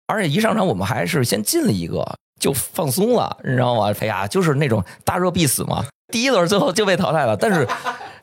[0.08, 2.06] 而且一上场我们还是先进了一个，
[2.40, 3.94] 就放松了，你知道吗？
[4.00, 5.84] 哎呀，就是那种大热必死嘛。
[6.14, 7.68] 第一轮最后就被淘汰了，但是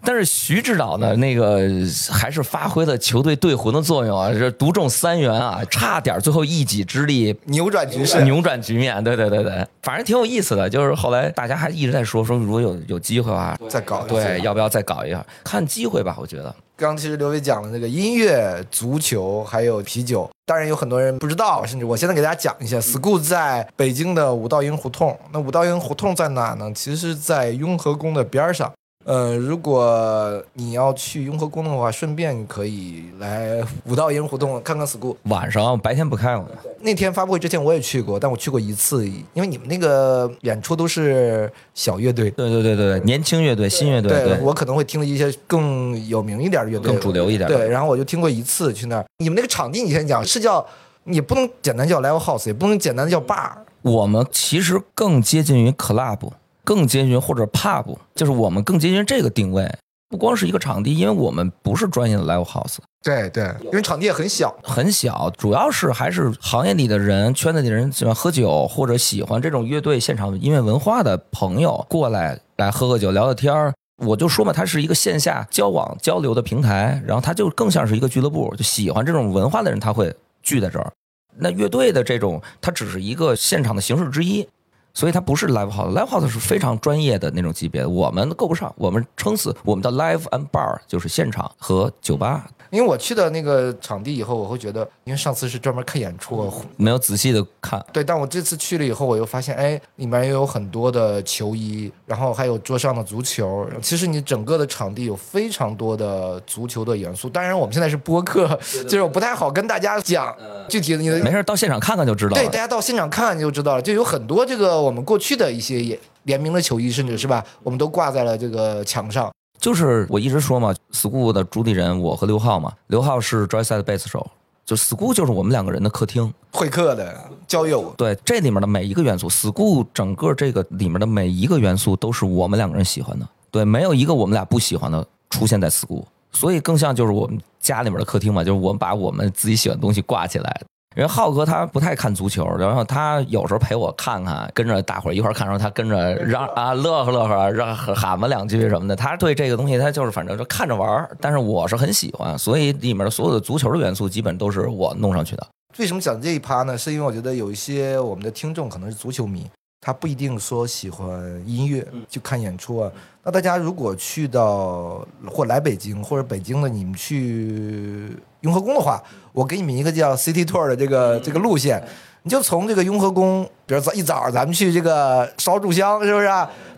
[0.05, 1.68] 但是徐指导呢，那个
[2.09, 9.03] 还是发挥了球队队魂的作用啊，这独中三元啊，差点最后一己之力扭转局势，扭转局面。
[9.03, 10.71] 对对对对，反正挺有意思的。
[10.71, 15.25] 就是后来大家还一直在说说，如果有有机会的话，再搞对，要不要再搞一下？
[15.42, 16.55] 看机会吧，我觉得。
[16.76, 25.16] 刚其实刘伟讲了那个音乐、足球还有啤酒，当然有很多人不知道，甚至我现在给大家讲一下，school 在北京的五道营胡同。
[25.32, 26.72] 那五道营胡同在哪呢？
[26.74, 28.72] 其实是在雍和宫的边儿上。
[29.05, 35.17] 呃，如果你要去雍和宫的话，顺便可以来五道营胡同看看 school。
[35.25, 36.47] 晚上白天不开了。
[36.81, 49.05] 那天发布会之前我也去过，但我去过一次，因为你们那个演出都是小乐队，对对对对对，年轻乐队、新乐队，对我可能会听了一些更有名一点的乐队，更主流一点对，然后我就听过一次去那儿。
[49.19, 50.65] 你们那个场地，你先讲是叫，
[51.05, 53.51] 你不能简单叫 live house，也不能简单的叫 bar。
[53.83, 56.31] 我们其实更接近于 club，
[56.64, 59.70] 更接近于或者 pub，就是我们更接近于这个定位。
[60.09, 73.72] 不光是一个场地，因为我们不是专业的 live house，对对，因为场地也很小，很小，主要是还是行业里的人、圈子里的人喜欢喝酒或者喜欢这种乐队现场音乐文化的朋友过来来喝喝酒、聊聊天儿。
[74.05, 80.92] 我就说嘛，它是一个线下交往交流的平台，然后它就更像是一个俱乐部，就喜欢这种文化的人他会聚在这儿。
[81.38, 84.46] 那乐队的这种，它只是一个现场的形式之一。
[84.94, 92.46] 所以它不是 live house，live house 是非常专业的那种级别的，我们够不上，我们撑死我们的 live and bar 就是现场和酒吧。
[92.72, 97.85] 因为我去的那个场地以后，我会觉得，因为上次是专门看演出，没有仔细的看。
[97.92, 103.68] 对，但我这次去了以后，我又发现，哎，里面也有很多的球衣，然后还有桌上的足球。
[103.82, 107.28] 其实你整个的场地有非常多的足球的元素。
[107.28, 108.48] 当然，我们现在是播客，
[108.88, 110.35] 就是我不太好跟大家讲
[110.66, 111.02] 具体的。
[111.02, 112.42] 你的没事，到现场看看就知道了。
[112.42, 119.30] 对，大家到现场看看就知道了，就有很多这个我们过去的一些联名的球衣，甚至是吧，我们都挂在了这个墙上。
[119.62, 124.29] 就是我一直说嘛，school 的主理人我和刘浩嘛，刘浩是 Joyside 贝斯手，
[124.66, 127.94] 就 school 就是我们两个人的客厅，会客的交友。
[127.96, 140.61] 对，这里面的每一个元素，school 整个这个里面的每一个元素都是我们两个人喜欢的，对，没有一个我们俩不喜欢的出现在 school，所以更像就是我们家里面的客厅嘛，就是我们把我们自己喜欢的东西挂起来。
[140.94, 148.94] 因为浩哥他不太看足球，然后他有时候陪我看看，跟着大伙儿一块儿看，然后他跟着让啊乐呵乐呵，让喊吧两句什么的。
[148.94, 155.46] 他对这个东西他就是反正就看着玩儿，但是我是很喜欢，所以里面的所有的足球的元素基本都是我弄上去的。
[155.78, 156.76] 为什么讲这一趴呢？
[156.76, 159.46] 是因为我觉得有一些我们的听众可能是足球迷，
[159.83, 162.90] 他不一定说喜欢音乐就看演出啊。
[163.23, 169.03] 那大家如果去到或来北京或者北京的你们去雍和宫的话。
[169.35, 171.83] 我给你们一个叫 City Tour 的这个这个路线，
[172.23, 176.29] 你就从这个雍和宫，比如早一早咱们去这个烧柱香，是不是？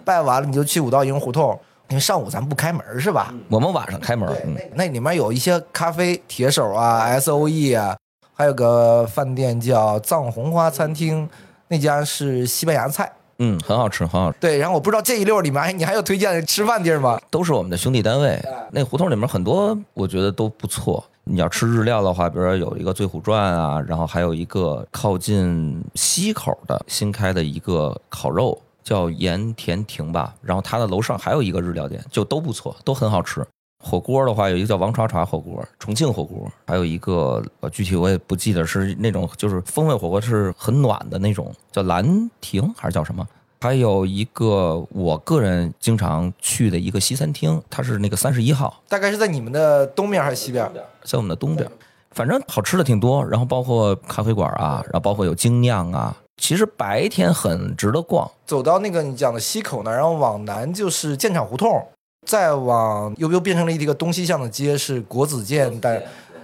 [0.05, 3.35] 拜完了你就去五道营胡同，因为上午咱们不开门是吧？
[3.49, 4.33] 我们晚上开门。
[4.77, 7.97] 那里面有一些咖啡，铁手啊，S O E 啊，
[8.33, 11.29] 还有个饭店叫藏红花餐厅，
[11.75, 14.39] 那家是西班牙菜，嗯，很好吃，很好吃。
[14.39, 17.21] 对，然后我不知道这一溜里面你还有推荐的吃饭地儿吗？
[17.31, 21.05] 都是我们的兄弟单位，那胡同里面很多，我觉得都不错。
[21.25, 33.45] 你要吃日料的话，比如说有一个醉虎传啊，然后还有一个靠近西口的新开的一个烤肉叫盐田亭吧，然后它的楼上还有一个日料店，就都不错，都很好吃。
[33.85, 43.27] 火锅的话，有一个叫王茶茶火锅，重庆火锅，还有一个呃具体我也不记得是那种就是风味火锅，是很暖的那种，叫兰亭还是叫什么？
[43.61, 50.71] 还有一个我个人经常去的一个西餐厅，它是那个三十一号，大概是在你们的东边还是西边？
[51.03, 51.67] 在我们的东边，
[52.11, 58.31] 反正好吃的挺多，然后包括咖啡馆啊，然后包括有精酿啊，其实白天很值得逛。
[58.45, 61.87] 走到那个你讲的西口那，然后往南就是建厂胡同，
[62.25, 66.03] 再往又又变成了一个东西向的街，是国子监但。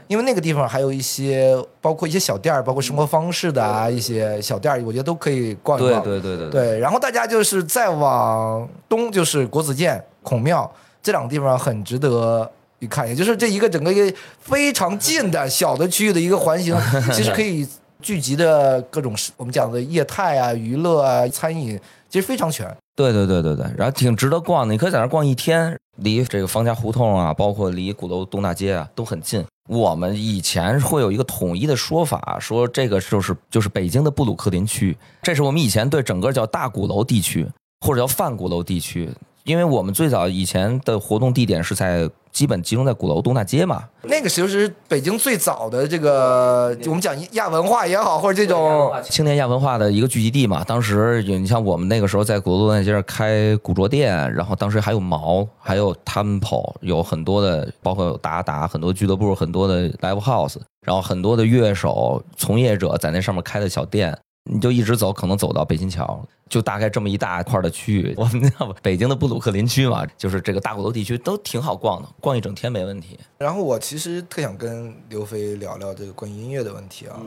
[0.09, 6.03] 因为那个地方还有一些，包括一些小店儿，包括生活方式的啊一些小店儿，我觉得都可以逛一逛。
[6.03, 6.79] 对对对对对。
[6.81, 10.69] 然后大家就是再往东，就是国子监、孔庙
[11.01, 16.77] 这两个地方很值得一看，也就是这一个整个一个非常近的小的区域的一个环形，
[17.15, 17.65] 其实可以
[18.03, 22.67] 聚集的各种我们讲的业态啊、娱乐啊、餐饮，其实非常全。
[22.97, 29.45] 对对对对对，然后挺值得逛的，你可以在那逛一天，离这个方家胡同啊，包括离鼓楼东大街啊都很近。
[29.69, 37.47] 我们以前会有一个统一的说法，说这个就是就是北京的布鲁克林区，这是我们以前对整个叫大鼓楼地区
[37.81, 39.09] 或者叫泛鼓楼地区，
[39.45, 42.09] 因为我们最早以前的活动地点是在。
[42.33, 50.63] 基本集中在鼓楼东大街嘛，那个其实是北京最早的这个，我们讲亚文化也好，或者这种青年亚文化的一个聚集地嘛。
[50.63, 64.17] 当时你像我们那个时候在鼓楼东大街上开古着店，然后当时还有毛，还有 Temple，有很多的，包括有达达，很多俱乐部，很多的 Live House，然后很多的乐手从业者在那上面开的小店。
[64.53, 68.13] 你就一直走，可能走到北新桥，就大概这么一大块的区域。
[68.17, 73.17] 我们叫北京的布鲁克林区嘛，就是这个大鼓楼地区都挺好逛的，逛一整天没问题。
[73.39, 77.21] 然后我其实特想跟刘飞聊聊这个关于音乐的问题啊。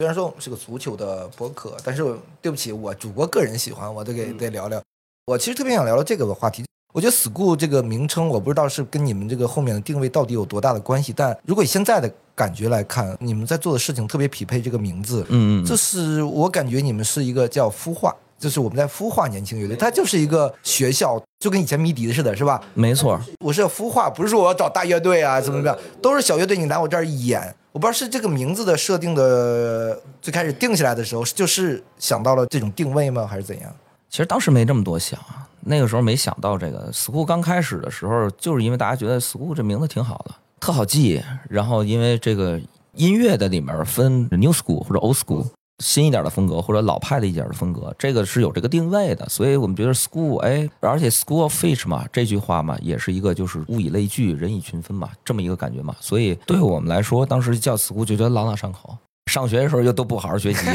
[0.00, 2.02] 虽然说我们是个足球的播客，但是
[2.42, 4.82] 对不起，我主播个人喜欢，我得给得聊聊。
[5.26, 6.64] 我其实特别想聊聊这个话题。
[6.94, 22.62] 我觉得 school 这个名称，我不知道是跟你们这个后面的定位到底有多大的关系，但如果以现在的感觉来看，你们在做的事情特别匹配这个名字，嗯嗯，这是我感觉你们是一个叫孵化，就是我们在孵化年轻乐队，它就是一个学校，就跟以前迷笛似的，是吧？
[22.74, 27.52] 没错，我是要孵化，不是说我要找大乐队啊，怎么怎么样，都是小乐队，你来我这儿演。
[27.72, 33.74] 我不知道是这个名字的设定的最开始定下来的时候，就是想到了这种定位吗，还是怎样？
[34.08, 35.18] 其实当时没这么多想，
[35.66, 41.22] 那个时候没想到这个 school 刚开始的时候，就是因为大家觉得 school 这名字挺好的，特好记。
[41.48, 42.60] 然后因为这个
[42.94, 45.46] 音乐的里面分 new school 或者 old school，
[45.82, 49.28] 新一点的风格或者老派的一点的风格，这个是有这个定位的。
[49.28, 55.94] 所以我们觉得 school，哎，而且 school of fish 嘛，这句话嘛，也是一个就是物以类聚，人以群分嘛，这么一个感觉嘛。
[56.00, 58.96] 所以对我们来说，当时叫 school 就觉得朗朗上口。
[59.32, 60.66] 上学的时候又都不好好学习，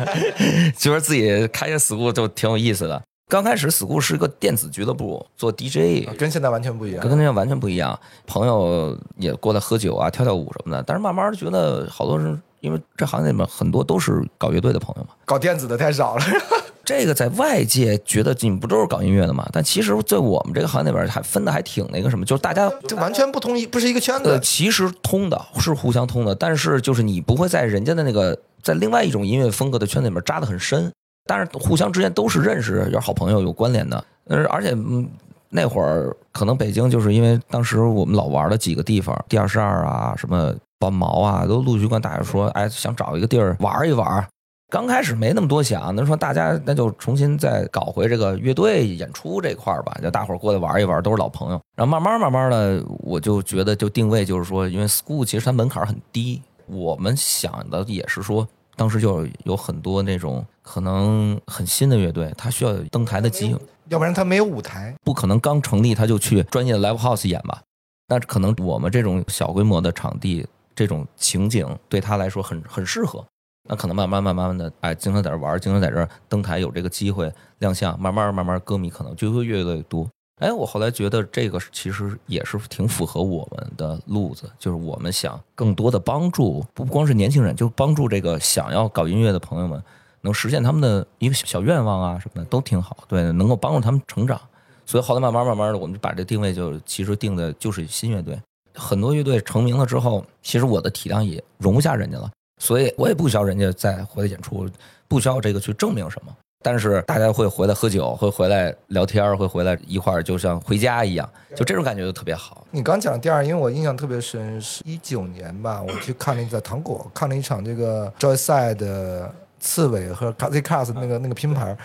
[0.76, 3.02] 觉得自己开个 school 就挺有意思的。
[3.28, 7.00] 刚开始 school 是一个电子俱乐部，做 DJ，跟现在完全不一样。
[7.02, 7.98] 跟现在完全不一样。
[8.26, 10.82] 朋友也过来喝酒啊、跳跳舞什么的。
[10.84, 16.24] 但是慢慢觉得好多人，因为这行业里面很多都是搞乐队的朋友嘛，搞电子的太少了。
[16.86, 19.46] 这个在外界觉得你们不都是搞音乐的嘛？
[19.52, 24.40] 但其实，在我们这个行业里边还分的还挺那个什么，就是大家就完全不同一，不是一个圈呃，子。
[24.42, 30.90] 其实通的是互相通的，但是就是你不会在人家的那个在另外一种音乐风格的圈子里面扎得很深，
[31.28, 34.02] 但是互相之间都是认识，有好朋友，有关联的。
[34.28, 35.06] 呃，而且嗯，
[35.50, 44.26] 那会儿可能北京就是因为当时我们老玩的几个地方，第二十二啊，什么短毛啊，都陆续跟大家说，哎，想找一个地儿玩一玩。
[44.70, 51.60] 刚开始没那么多想，那说大家那就重新再搞回这个乐队演出这块儿吧，就大伙儿过来玩一玩，都是老朋友。
[51.74, 64.94] 然后慢慢慢慢的，我就觉得就定位就是说，因为 school 其实它门槛很低，我们想的也是说，当时就有很多那种可能很新的乐队，他需要有登台的机会，要不然他没有舞台。
[65.02, 67.62] 不可能刚成立他就去专业的 live house 演吧？
[68.06, 73.24] 但是可能我们这种小规模的场地，这种情景对他来说很很适合。
[73.66, 80.06] 那可能慢慢慢慢的，哎，经常在这玩，经常在这登台，有这个机会亮相，慢慢慢慢，歌迷可能就会越来越多。
[80.40, 89.82] 哎，我后来觉得这个其实也是挺符合我们的路子，就是我们想更多的帮助，不光是年轻人，就帮助这个想要搞音乐的朋友们，
[90.28, 94.38] 能实现他们的一个小愿望啊什么的都挺好，对，能够帮助他们成长。
[94.84, 98.38] 所以后来慢慢慢慢的，我们就把这定位就其实定的就是新乐队。
[98.74, 102.30] 很多乐队成名了之后，其实我的体量也容不下人家了。
[102.60, 104.68] 所以我也不需要人家再回来演出，
[105.06, 106.32] 不需要这个去证明什么。
[106.62, 112.66] 但是大家会回来喝酒，会回来聊天，会回来一块儿，就像回家一样，就这种感觉就特别好。
[112.72, 121.76] 你刚讲第二，因为我印象特别深，是一九年吧，我去看了一个糖果看了一场这个 Joyside 的刺猬和 c a z y Cars 那个那个拼盘，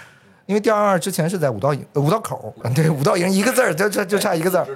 [0.45, 4.67] 因为第二二之前是在五道营五道口， 对五道营一个字儿就就就差一个字儿。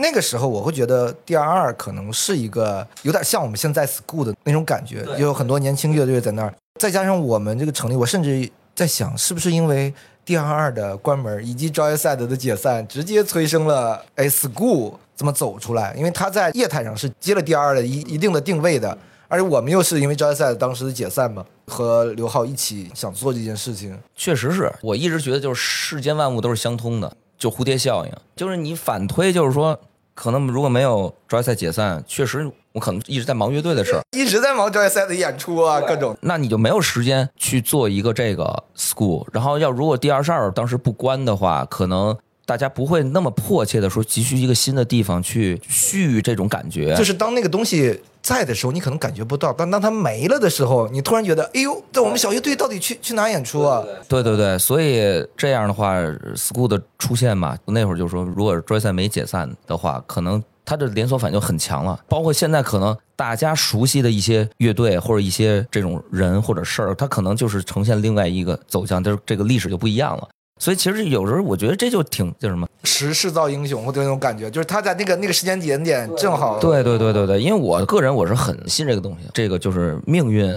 [0.00, 9.92] 那个时候我会觉得 D R 二可能是一个有点像我们现在 school 的那种感觉，也有很多年轻乐队在那儿，再加上我们这个成立，我甚至在想是不是因为
[10.24, 15.92] D R 二的关门以及 Joyside 的解散，直接催生了哎 school 怎么走出来？
[15.94, 18.96] 因为他在业态上是接了 D R 的一一定的定位的，
[19.32, 23.98] 而且我们又是因为 Joyside 当时的解散嘛，和刘浩一起想做这件事情。
[24.14, 29.80] 确实是我一直觉得，就是世间万物都是相通的，就蝴蝶效应，就是你反推，就是说，
[30.14, 36.14] 可能如果没有 Joyside 解散，确实我可能一直在忙乐队的事儿，一直在忙 Joyside 的演出啊，各种。
[36.20, 39.26] 那你就没有时间去做一个这个 school。
[39.32, 42.14] 然后要如果第二十二当时不关的话，可能
[42.44, 46.94] 大家不会那么迫切的说急需一个新的地方去续这种感觉。
[46.96, 53.82] 就是当那个东西在的时候，你可能感觉不到；但 当它没了的时候，你突然觉得，哎呦，在我们小乐队到底去去哪演出啊？
[54.08, 55.96] 对对对，所以这样的话
[56.34, 61.98] ，school 的出现嘛，那会儿就说，如果 Joyside 没解散的话，可能它的连锁反应就很强了。
[62.08, 70.28] 包括现在可能大家熟悉的一些乐队或者一些这种人或者事儿，它可能就是呈现另外一个走向，就是这个历史就不一样了。
[70.62, 72.68] 所以其实有时候我觉得这就挺叫什么？
[72.84, 76.60] 时势造英雄，或者那种感觉，就是他在那个那个时间节点正好。
[76.60, 80.56] 对对对对对，因为我个人我是很信这个东西，这个就是命运，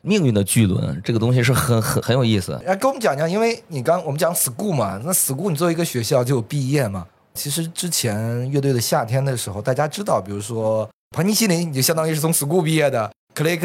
[0.00, 2.52] 命运的巨轮，这个东西是很很很有意思。
[2.64, 7.04] 来给我们讲讲，因为你刚我们讲 school 嘛，那 school 你作为一个学校就有毕业嘛。
[7.34, 13.58] 其实之前乐队的夏天的时候，大家知道，比如说盘尼西林，你就相当于是从 school 毕业的；Click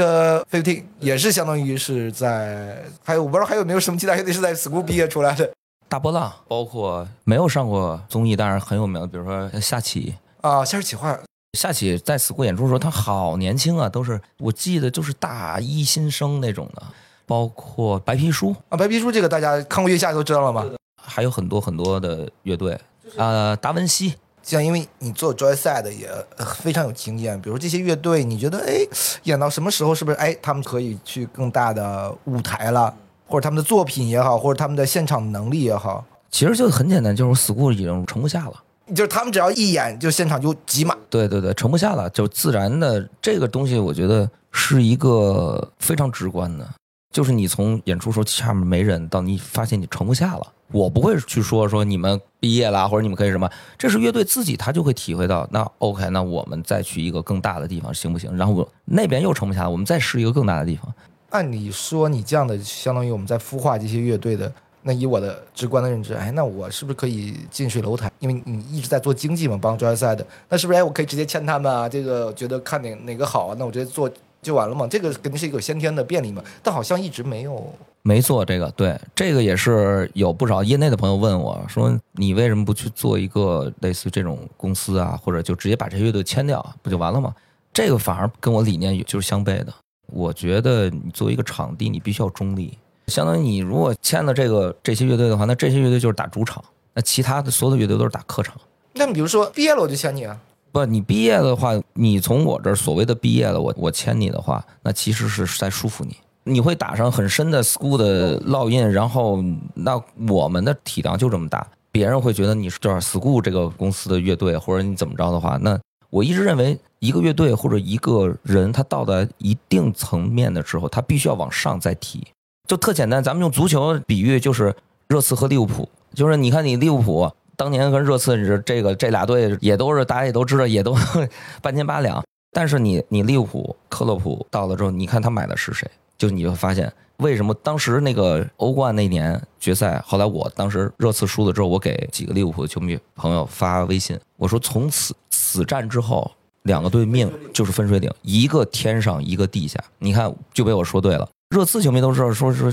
[0.52, 5.48] Fifteen 也是相当于是在，还有我不知道还有没有什么其他乐队是在 school 毕业出来的
[5.90, 10.16] 大波浪，包括没有上过综艺，但是很有名的，比如说夏启。
[10.42, 10.64] 啊。
[10.66, 11.18] 夏日企划
[11.58, 16.84] 夏启在 school 演出的时候，他好年轻啊，都是我记得就是大一新生那种的，
[17.26, 20.66] 包括白皮书，啊，白皮书这个大家看过月下都知道了吗？
[21.02, 22.78] 还有很多很多的乐队，
[23.16, 28.86] 呃，达文西，像因为你做 Joyside 的也呃非常有经验，比如这些乐队，你觉得哎
[29.24, 32.94] 演到什么时候是不是哎他们可以去更大的舞台了，
[33.28, 38.54] 或者他们的作品也好，或者他们的现场能力也好，其实就很简单，就是 school 已经盛不下了。
[38.96, 40.98] 就是他们只要一演就现场就挤满。
[41.10, 46.66] 对对对，盛不下了，就自然的这个东西，我觉得是一个非常直观的，
[47.14, 58.34] 就是你从演出时候下面没人，到你发现你盛不下了，我不会去说说你们毕业啦，或者你们可以什么，这是乐队自己他就会体会到，那 OK，那我们再去一个更大的地方行不行？
[58.38, 60.94] 然后我那边又盛不下了，我们再试一个更大的地方。
[61.30, 64.52] 按理说，你这样的相当于我们在孵化这些乐队的。
[64.84, 68.10] 那以我的直观的认知，哎，那我是不是可以近水楼台？
[68.20, 71.90] 因为你一直在做经济嘛，帮专业赛的，那是不是哎，我可以直接签他们啊？
[71.90, 74.10] 这个觉得看哪哪个好啊，那我直接做
[74.42, 74.88] 就完了嘛？
[74.88, 77.70] 这个肯定是一个先天的便利嘛，但好像一直没有
[78.04, 78.72] 没做这个。
[78.78, 87.36] 对，这个也是有不少业内的朋友问我说，你为什么不去做一个类似这种公司啊，或者就直接把这些乐队签掉，不就完了吗？
[87.74, 89.74] 这个反而跟我理念就是相悖的。
[90.08, 92.78] 我觉得你作为一个场地，你必须要中立。
[93.08, 98.56] 相当于你如果签了这个这些乐队的话，那这些乐队就是打主场，那其他的所有的乐队都是打客场。
[98.94, 100.38] 那你比如说毕业了我就签你啊？
[100.72, 109.42] 不，你毕业的话，你从我这儿所谓的毕业了，我我签你的话，那其实是在束缚你，你会打上很深的 school 的烙印，然后
[109.74, 115.80] 那我们的体量就这么大，别人会觉得你是叫 school 这个公司的乐队，或者你怎么着的话，那
[116.10, 122.26] 我一直认为一个乐队或者一个人他到达一定层面的时候，他必须要往上再提。
[122.68, 124.76] 就特简单，咱们用足球比喻，就是
[125.08, 125.88] 热刺和利物浦。
[126.14, 130.96] 就是你看，你利物浦当年跟热刺这个 这俩队也都是大家也都知道，也都
[131.62, 132.24] 半斤八两。
[132.52, 135.90] 但是你你利物浦克洛普到了之后，你看他买的是谁？
[136.18, 146.32] 就你会发现，为什么当时那个欧冠那年决赛，后来我当时热刺输了之后，我给几个利物浦的球迷朋友发微信，我说从此此战之后，
[146.68, 149.84] 两个队命就是分水岭，一个天上一个地下。
[149.98, 151.28] 你看就被我说对了。
[151.50, 152.72] 热刺球迷都知道，说是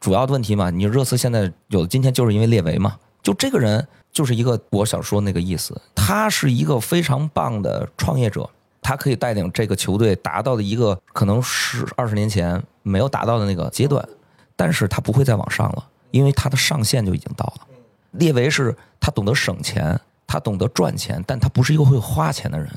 [0.00, 0.70] 主要的问题嘛。
[0.70, 2.96] 你热刺现在有的今天就是因为列维嘛。
[3.22, 5.80] 就这个人就是一个我想说那个意思。
[5.94, 8.48] 他是一个非常棒的创业者，
[8.82, 14.06] 他可以带领这个球队达到的一个可能是二十年前没有达到的那个阶段，
[14.56, 17.66] 但是他不会再往上了，因为他的上限就已经到了。
[18.12, 22.68] 列维是他懂得省钱，他懂得赚钱，但他不是一个会花钱的人。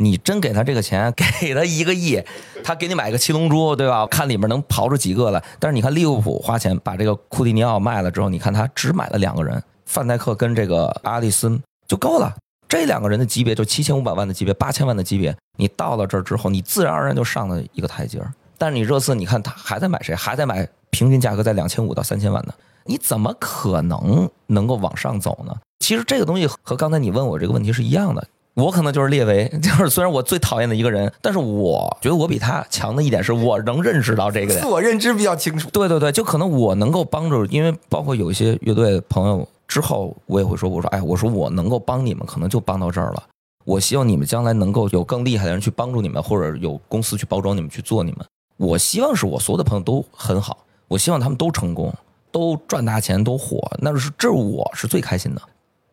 [0.00, 2.22] 你真给他这个钱， 给他一个亿，
[2.62, 4.06] 他给你买个七龙珠，对吧？
[4.06, 5.42] 看里面能刨出几个来。
[5.58, 12.32] 但是你看利物浦花钱把这个库蒂尼奥卖了之后，你看他只买了两个人，范戴克跟这个阿里森就够了。
[12.68, 18.32] 这两个人的级别就七千五百万的级别，八千万的级别，你到了这儿之后，你自然而然就上了一个台阶儿。
[18.56, 20.14] 但是你热刺，你看他还在买谁？
[20.14, 25.54] 还在买平均价格在两千五到三千万的，你怎么可能能够往上走呢？
[25.80, 28.26] 其实这个东西和刚才你问我这个问题是一样的。
[28.58, 35.70] 我可能就是列维，就是虽然我最讨厌的一个人，但是我觉得我比他强的一点是我能认识到这个人，自我认知比较清楚。
[35.70, 43.22] 对对对，就可能我能够帮助，因为包括有一些乐队朋友之后，我也会说，我说，哎，我说我能够帮你们，可能就帮到这儿了。
[43.64, 48.26] 我希望你们将来能够有更厉害的人去帮助你们，或者有公司去包装你们去做你们。
[48.56, 51.94] 我希望是我所有的朋友都很好，我希望他们都成功，
[52.32, 55.42] 都赚大钱，都火，那是这我是最开心的。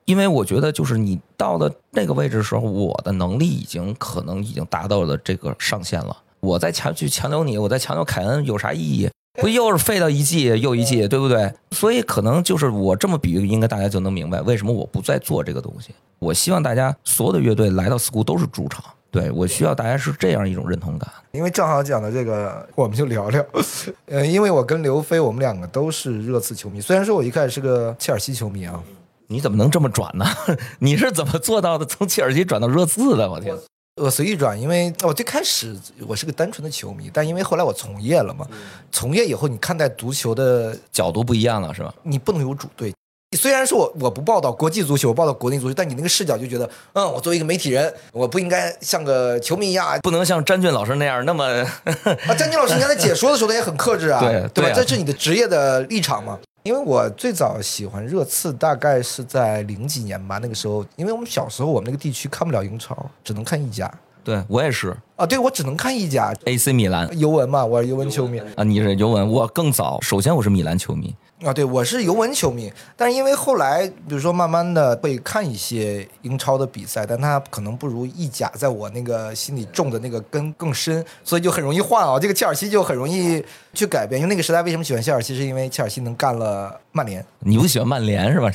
[0.06, 6.16] 因为我觉得，就是你到了那个位置的时候，我的能力已经可能已经达到了这个上限了。
[6.39, 9.10] 我再强去强留你，我再强留凯恩有啥意义？
[9.41, 11.51] 不又是废掉一季又一季，对不对？
[11.72, 15.89] 所以可能就是我这么比喻，应该大家就能明白为什么我不再做这个东西。
[16.20, 21.10] 我希望大家所有的乐队来到 school 都是主场，对我需要大家是这样一种认同感。
[21.32, 23.43] 因为正好讲的这个，我们就聊聊。
[24.06, 28.80] 呃，因为我跟刘飞，我们两个都是热刺球迷，虽然说我一开始是个切尔西球迷啊。
[29.28, 30.26] 你怎么能这么转呢？
[30.80, 31.86] 你是怎么做到的？
[31.86, 33.30] 从切尔西转到热刺的？
[33.30, 33.56] 我天！
[34.02, 35.74] 我随意转，因为我最开始
[36.06, 38.46] 我是个单纯的球迷，但因为后来我从业了嘛，
[38.92, 41.94] 从业以后你看待足球的角度不一样了，是吧？
[42.04, 42.94] 你不能有主队。
[43.38, 52.36] 虽然说我我不报道国际足球，我报道国内足球，但你那个视角就觉得，嗯，我作为一个媒体人，我不应该像个球迷一样，不能像詹俊老师那样那么啊。
[52.38, 54.72] 詹俊老师你刚才解说的时候他也很克制啊， 对对吧？
[54.76, 56.38] 这是你的职业的立场嘛？
[56.66, 60.39] 因为我最早喜欢热刺，大概是在零几年吧。
[60.41, 63.93] 那个时候，因为我们小时候，我们那个地区看不了英超，只能看意甲。
[64.24, 70.01] 对我也是，啊，对我只能看意甲，AC 米兰尤文嘛，我是尤文球迷啊，你是尤文，我更早。
[70.01, 82.18] 首先我是米兰球迷，啊，对我是尤文球迷，但是因为后来比如说慢慢的会看一些英超的比赛，但它可能不如意甲在我那个心里种的那个根更深，所以就很容易换啊。
[82.18, 87.24] 这个切尔西就很容易去改变，因为那个时代为什么喜欢切尔西，是因为切尔西能干了曼联。
[87.40, 88.50] 你不喜欢曼联是吧？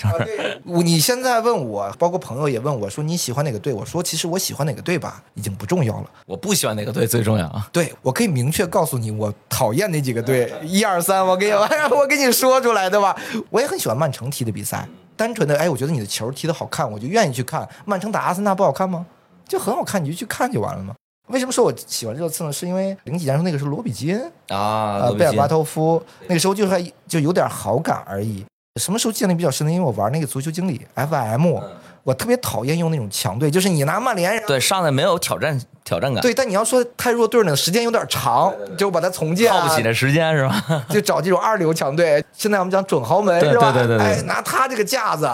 [0.65, 6.11] 你现在问我，包括朋友也问我说你喜欢哪个队，我说其实我喜欢哪个队吧，已经不重要了。
[6.25, 7.69] 我不喜欢哪个队最重要啊。
[7.71, 11.53] 对我可以明确告诉你，我讨厌哪几个队，一二三，我给你，
[11.95, 13.15] 我给你说出来，对吧？
[13.51, 17.69] 我也很喜欢曼城踢的比赛，单纯的，哎，我觉得你的球踢得好看，我就愿意去看。
[17.85, 19.05] 曼城打阿森纳不好看吗？
[19.47, 20.95] 就很好看，你就去看就完了吗？
[21.27, 22.53] 为什么说我喜欢热刺呢？
[22.53, 28.45] 是因为零几年时候那个是罗比金，啊，贝尔巴托夫，那个时候就还就有点好感而已。
[28.81, 29.73] 什么时候建立比较深的？
[29.73, 31.57] 因为我玩那个足球经理 FM，
[32.03, 40.85] 我特别讨厌用那种强队，就是你拿曼联，对上来没有挑战挑战感，对，但你要说太弱队呢，时间有点长，就把它重建、啊，耗不起这时间是吧？
[40.89, 42.25] 就找这种二流强队。
[42.33, 43.73] 现在我们讲准豪门是吧？
[43.73, 45.29] 对对对对哎，拿他这个架子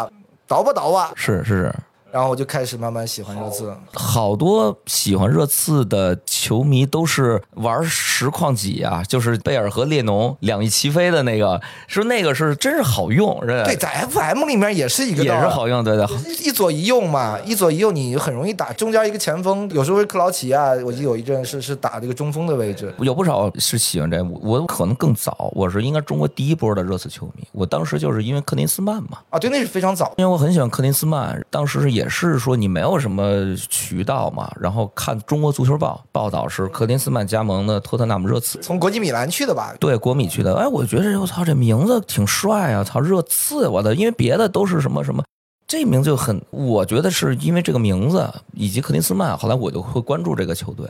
[0.48, 1.74] 倒吧倒吧，是是是，
[2.16, 3.70] 然后我就开始慢慢喜欢热刺。
[3.92, 16.06] 好多喜欢热刺的球迷都是玩实况几啊，就是贝尔和列侬两翼齐飞的那个，是那个是真是好用，是对，在 FM 里面也是一个也是好用，对对。
[16.42, 18.72] 一左一右嘛，一左一右你很容易打。
[18.72, 22.94] 中间一个前锋，有时候是克劳奇啊，我记得有一阵是是打这个中锋的位置。
[23.00, 27.46] 有不少是喜欢这，我我可能更早，我是应该中国第一波的热刺球迷。
[27.52, 30.14] 我当时就是因为克林斯曼嘛，啊，对，那是非常早。
[30.16, 39.74] 因为我很喜欢克林斯曼，当时是也是说你没有什么渠道嘛，然后看中国足球报报道是克林斯曼加盟的托特纳姆热刺，从国际米兰去的吧？
[39.80, 40.54] 对国米去的。
[40.54, 45.22] 哎，我觉得我操这名字挺帅啊，操热刺，我的，因为别的都是什么什么。
[45.66, 50.88] 这名字就很，我觉得是因为这个名字以及克林斯曼，后来我就会关注这个球队。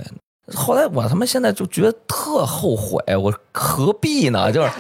[0.54, 4.50] 后来我他妈现在就觉得特后悔，我何必呢？
[4.52, 4.70] 就是，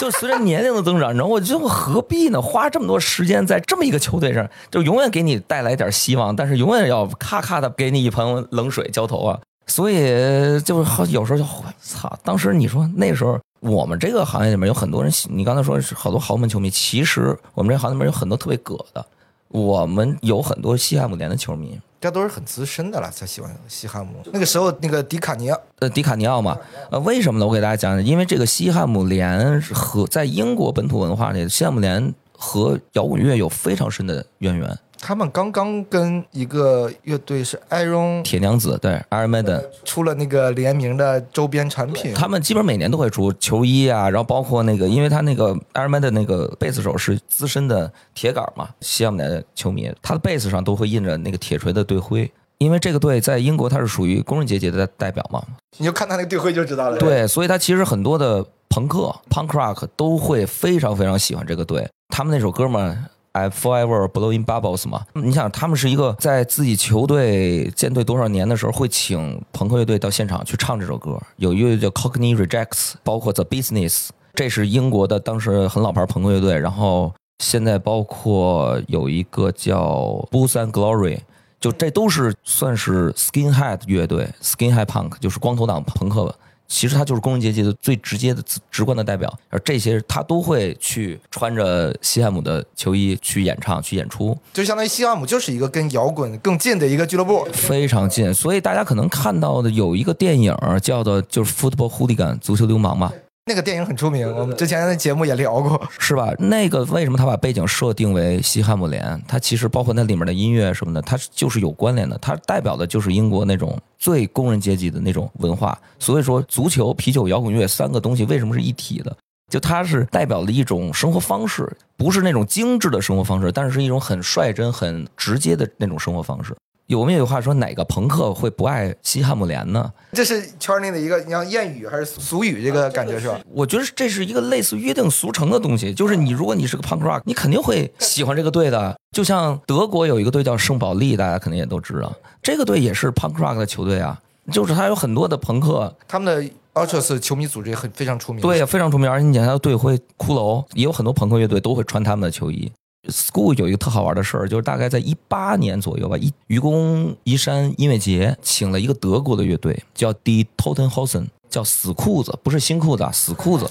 [0.00, 2.42] 就随着年龄的增长，你知道我就何必呢？
[2.42, 9.38] 花这么多时间在这么一个球队上，就永远给你带来点希望，但是永远要咔咔的给你一盆冷水浇头啊！
[9.68, 12.18] 所以就是好有时候就后悔，操！
[12.24, 19.06] 当时你说那时候我们这个行业里面有很多人，你刚才说是好多豪门球迷，其实我们这行业里面有很多特别葛的，
[19.48, 24.14] 我们有很多西汉姆联的球迷，这都是很资深的了才喜欢西汉姆。
[24.32, 26.58] 那个时候，那个迪卡尼奥呃，迪卡尼奥嘛，
[26.90, 27.46] 呃，为什么呢？
[27.46, 34.76] 我给大家讲讲，因为这个西汉姆联和在英国本土文化里，西汉姆联和摇滚乐有非常深的渊源。
[35.04, 42.14] 他们刚刚跟一个乐队是艾荣铁娘子对 Iron Maiden，出了那个联名的周边产品。
[42.14, 52.30] 他们基本每年都会出球衣啊，然后包括那个，因为他那个 Iron Maiden 那个贝斯手是资深的铁杆嘛，西汉姆的球迷，他的贝斯上都会印着那个铁锤的队徽。
[52.58, 55.42] 因为这个队在英国，它是属于工人阶级的代表嘛，
[55.78, 61.84] 你就看他那个队徽就知道了。，对，所以他其实很多的朋克 punk rock 都会非常非常喜欢这个队。
[62.14, 71.20] 他们那首歌嘛，I Forever Blowing Bubbles 嘛，你想他们是一个在自己球队建队多少年的时候，会请朋克乐队到现场去唱这首歌。
[71.36, 76.58] 有一个叫 Cockney Rejects，包括 The Business，这是英国的当时很老牌朋克乐队。
[76.58, 81.18] 然后现在包括有一个叫 Booze and Glory。
[81.60, 86.34] 就这都是算是 skinhead 乐队，skinhead punk 就是光头党朋克，
[86.72, 89.30] 其实他就是工人阶级的最直接的、直观的代表。
[89.50, 97.46] 而这些他都会去穿着西汉姆的球衣去演唱、去演出，就相当于西汉姆就是一个跟摇滚更近的一个俱乐部。
[97.52, 98.32] 非常近。
[98.32, 103.12] 所以大家可能看到的有一个电影叫做就是 Football Hooligan 足球流氓嘛，
[103.44, 105.80] 那个电影很出名，我们之前的节目也聊过。
[105.98, 106.32] 是吧？
[106.38, 109.20] 那个为什么他把背景设定为西汉姆联？
[109.26, 112.16] 它其实包括那里面的音乐什么的，它就是有关联的。
[112.18, 115.76] 它代表的就是英国那种最工人阶级的那种文化。
[115.98, 119.16] 所以说，足球、啤酒、摇滚乐三个东西为什么是一体的？
[119.50, 126.56] 就它是代表了一种生活方式，不是那种精致的生活方式，但是是一种很率真、很直接的那种生活方式。
[126.92, 129.90] 有没有话说哪个朋克会不爱西汉姆联呢？
[130.12, 133.40] 这是圈内的一个，你像谚语还是俗语，这个感觉是吧？
[133.50, 138.94] 我觉得这是一个类似约定俗成的东西，就是你如果你是个 punk rock，你肯定会喜欢这个队的。
[139.10, 142.12] 就像德国有一个队叫圣保利，大家肯定也都知道，
[142.42, 144.20] 这个队也是 punk rock 的球队啊，
[144.52, 148.42] 就是他有很多的朋克，他们的 Ultras 球迷组织也很非常出名。
[148.42, 149.10] 对呀，非常出名。
[149.10, 152.70] 而且你看他的队徽骷髅，也有很多朋克乐队都会穿他们的球衣。
[153.08, 163.68] School 有一个特好玩的事儿，就是大概在一八年左右吧，一愚公移山音乐节请了一个德国的乐队，叫 Die Totenhausen，叫死裤子，不是新裤子啊， 死裤子。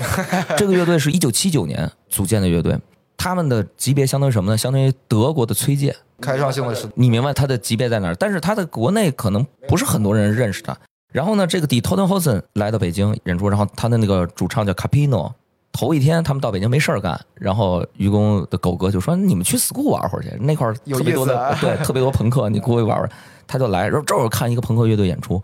[0.58, 2.78] 这个乐队是一九七九年组建的乐队，
[3.16, 4.58] 他们的级别相当于什么呢？
[4.58, 5.96] 相当于德国的崔健。
[6.20, 8.16] 开创性的是你明白他的级别在哪儿？
[8.16, 10.78] 但是他的国内可能不是很多人认识他。
[11.14, 15.32] 然后呢，这个 d t o t e n h o s e n 来到北京演出，然后他的那个主唱叫 Capino。
[15.72, 21.26] 头一天他们到北京没事儿干，然后愚公的狗哥就说：“你们去 school 玩会儿去，那块儿特别多
[21.62, 23.10] 对特别多朋克，你过去玩玩。”
[23.48, 25.42] 他就来，然后正好看一个朋克乐队演出，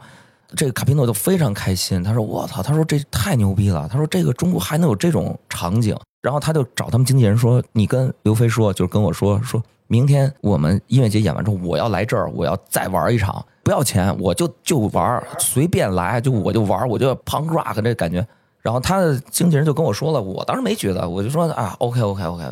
[0.56, 18.26] 这个卡皮诺就非常开心，他说：“我操！”他说：“这太牛逼了！”他说：“这个中国还能有这种场景。”然后他就找他们经纪人说：“你跟刘飞说，就是跟我说，说明天我们音乐节演完之后，我要来这儿，我要再玩一场，不要钱，我就就玩，随便来，就我就玩，我就 punk rock 这感觉。”
[18.62, 22.44] 然后他的经纪人就跟我说了，我当时没觉得，我就说啊，OK OK OK，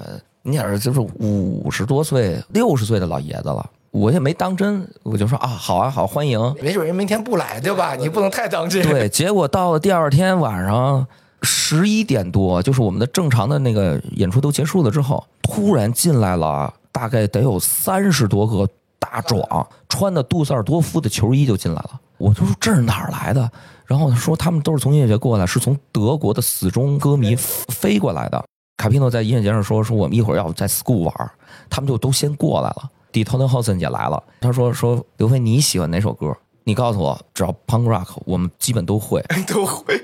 [0.44, 6.40] 你也是就是五十多岁、六十岁的老爷子了，我也没当真，我就说啊，好啊好，欢迎。
[6.62, 7.96] 没准人明天不来，对吧？
[7.96, 8.82] 你不能太当真。
[8.84, 11.06] 对，结果到了第二天晚上
[11.42, 18.68] 十一点多，就是我们的正常的那个演出都结束了之后，突然进来了，大概得有三十多个
[19.00, 22.00] 大壮，穿的杜塞尔多夫的球衣就进来了。
[22.18, 23.52] 我就说这是哪儿来的？
[23.86, 28.44] 然后他说他们都是从音乐节过来，是从德国的死忠歌迷飞过来的。
[28.78, 31.32] 卡皮诺在音乐节上说说我们一会儿要在 school 玩，
[31.70, 32.90] 他们就都先过来了。
[33.12, 36.36] d t o n h o s e n 也来了，他说说刘飞你喜欢哪首歌？
[36.66, 39.24] 你告诉我，只要 punk rock 我们基本都会。
[39.48, 39.96] 都会。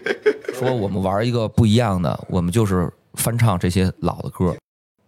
[0.53, 4.55] 说我们玩一个不一样的，我们就是翻唱这些老的歌。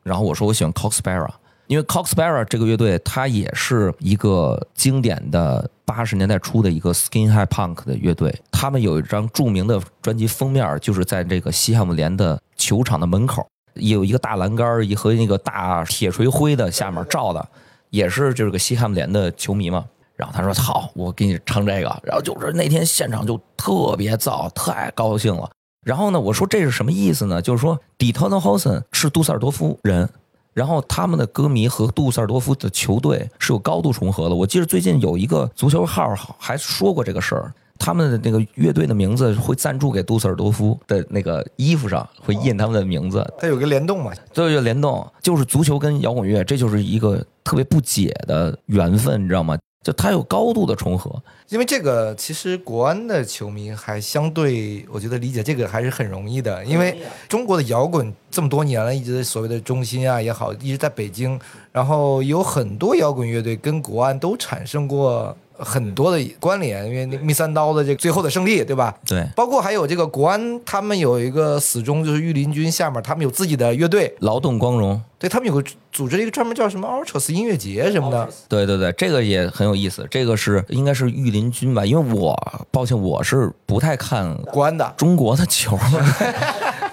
[0.03, 1.30] 然后我说我喜欢 Cox Sparrow，
[1.68, 8.34] 因为 Cox Sparrow 这个乐队它也是一个经典的八十年代初的一个 skin high punk 的乐队。
[8.51, 17.47] 他们有一张著名的专辑封面，就是在这个西汉姆联的球场的门口，有一个大栏杆一和那个大铁锤灰的下面照的，
[17.89, 19.86] 也是就是个西汉姆联的球迷嘛。
[20.16, 25.49] 然后他说：“好，我给你唱这个。”然后就是那天现场就特别燥，太高兴了。
[25.84, 27.41] 然后呢，我说这是什么意思呢？
[27.41, 30.07] 就是说，底特律豪森是杜塞尔多夫人，
[30.54, 34.36] 然后他们的歌迷和杜塞尔多夫的球队是有高度重合的。
[34.36, 44.12] 我记得最近有一个足球号还说过这个事儿，他们的那个乐队的名字会赞助给杜塞尔多夫的那个衣服上会印他们的名字，它有个联动嘛？
[44.34, 49.58] 对有联动，就是足球跟摇滚乐，这就是一个特别不解的缘分，你知道吗？
[49.84, 61.38] 就它有高度的重合，因为这个其实国安的球迷还相对，我觉得理解这个还是很容易的，因为中国的摇滚这么多年了，一直所谓的中心啊也好，一直在北京，
[61.73, 68.93] 然后有很多摇滚乐队跟国安都产生过很多的关联，因为那密三刀的这个最后的胜利，对吧？
[69.06, 78.30] 对，包括还有这个国安，他们有一个死忠就是御林军下面，他们有自己的乐队，劳动光荣，对他们有个组织了一个专门叫什么 Ultras 音乐节什么的。
[78.49, 80.06] 对对对，这个也很有意思。
[80.10, 81.86] 这个是应该是御林军吧？
[81.86, 82.36] 因为我
[82.72, 85.78] 抱歉，我是不太看国安的，中国的球。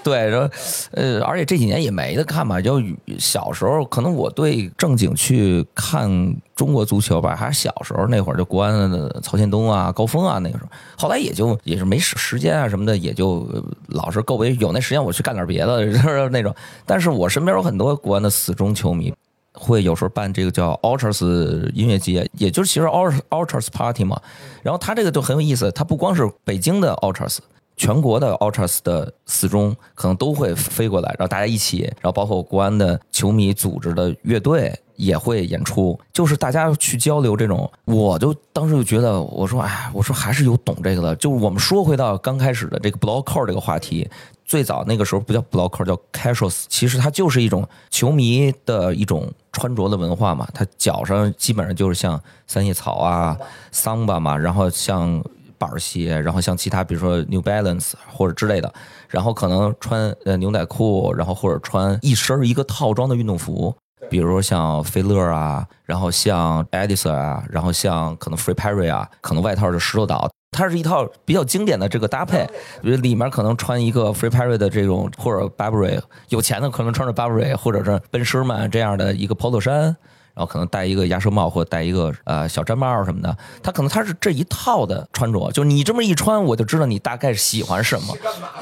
[0.03, 0.49] 对，然后
[0.91, 2.59] 呃，而且这几年也没得看嘛。
[2.59, 2.81] 就
[3.19, 6.09] 小时候，可能我对正经去看
[6.55, 10.69] 中国足球吧，还是小时候那会儿，就国安的曹宪东啊、高峰啊那个时候。
[10.97, 13.47] 后来也就也是没时时间啊什么的，也就
[13.87, 16.53] 老是够为有那时间我去干点别的， 就是那种。
[16.85, 19.13] 但是我身边有很多国安的死忠球迷。
[19.53, 21.25] 会有时候办这个叫 Ultras
[21.73, 24.17] 音乐节，也就是其实 Ult Ultras Party 嘛。
[24.63, 27.39] 然后他这个就很有意思，他不光是北京的 Ultras，
[27.81, 37.67] 全国的 Ultras 的死忠可能都会飞过来，然后大家一起，然后包括国安的球迷组织的乐队也会演出，就是大家去交流这种。
[37.85, 41.15] 我就当时就觉得，我说哎，我说还是有懂这个的。
[41.15, 44.07] 就是我们说回到刚开始的这个 Block Call 这个话题。
[44.45, 50.45] 最早那个时候不叫 blocker，叫 casuals，其实它就是一种球迷的一种穿着的文化嘛。
[50.53, 53.35] 他脚上基本上就是像三叶草啊、
[53.71, 55.23] 桑巴嘛，然后像
[55.61, 58.73] 板鞋，然后像其他比如说 New Balance 或者之类的，
[59.07, 63.73] 然后可能穿呃牛仔裤，然后或者穿一身一个套装的运动服，
[64.09, 70.27] 比如说像菲乐啊，然后像 Edison 啊，然后像可能 Free Perry 啊，可能外套是石头岛。
[70.53, 72.45] 它是一套比较经典的这个搭配，
[72.81, 75.97] 比如里面可能穿一个 Free Perry 的这种，或者 Burberry，
[76.27, 79.95] 有钱的可能穿着 Burberry 或者是奔驰曼这样的一个 Polo 衫。
[80.33, 88.15] 然后可能戴一个鸭舌帽或者戴一个呃小毡帽什么的，他可能他是这一套的穿着，就你这么一穿，我就知道你大概喜欢什么，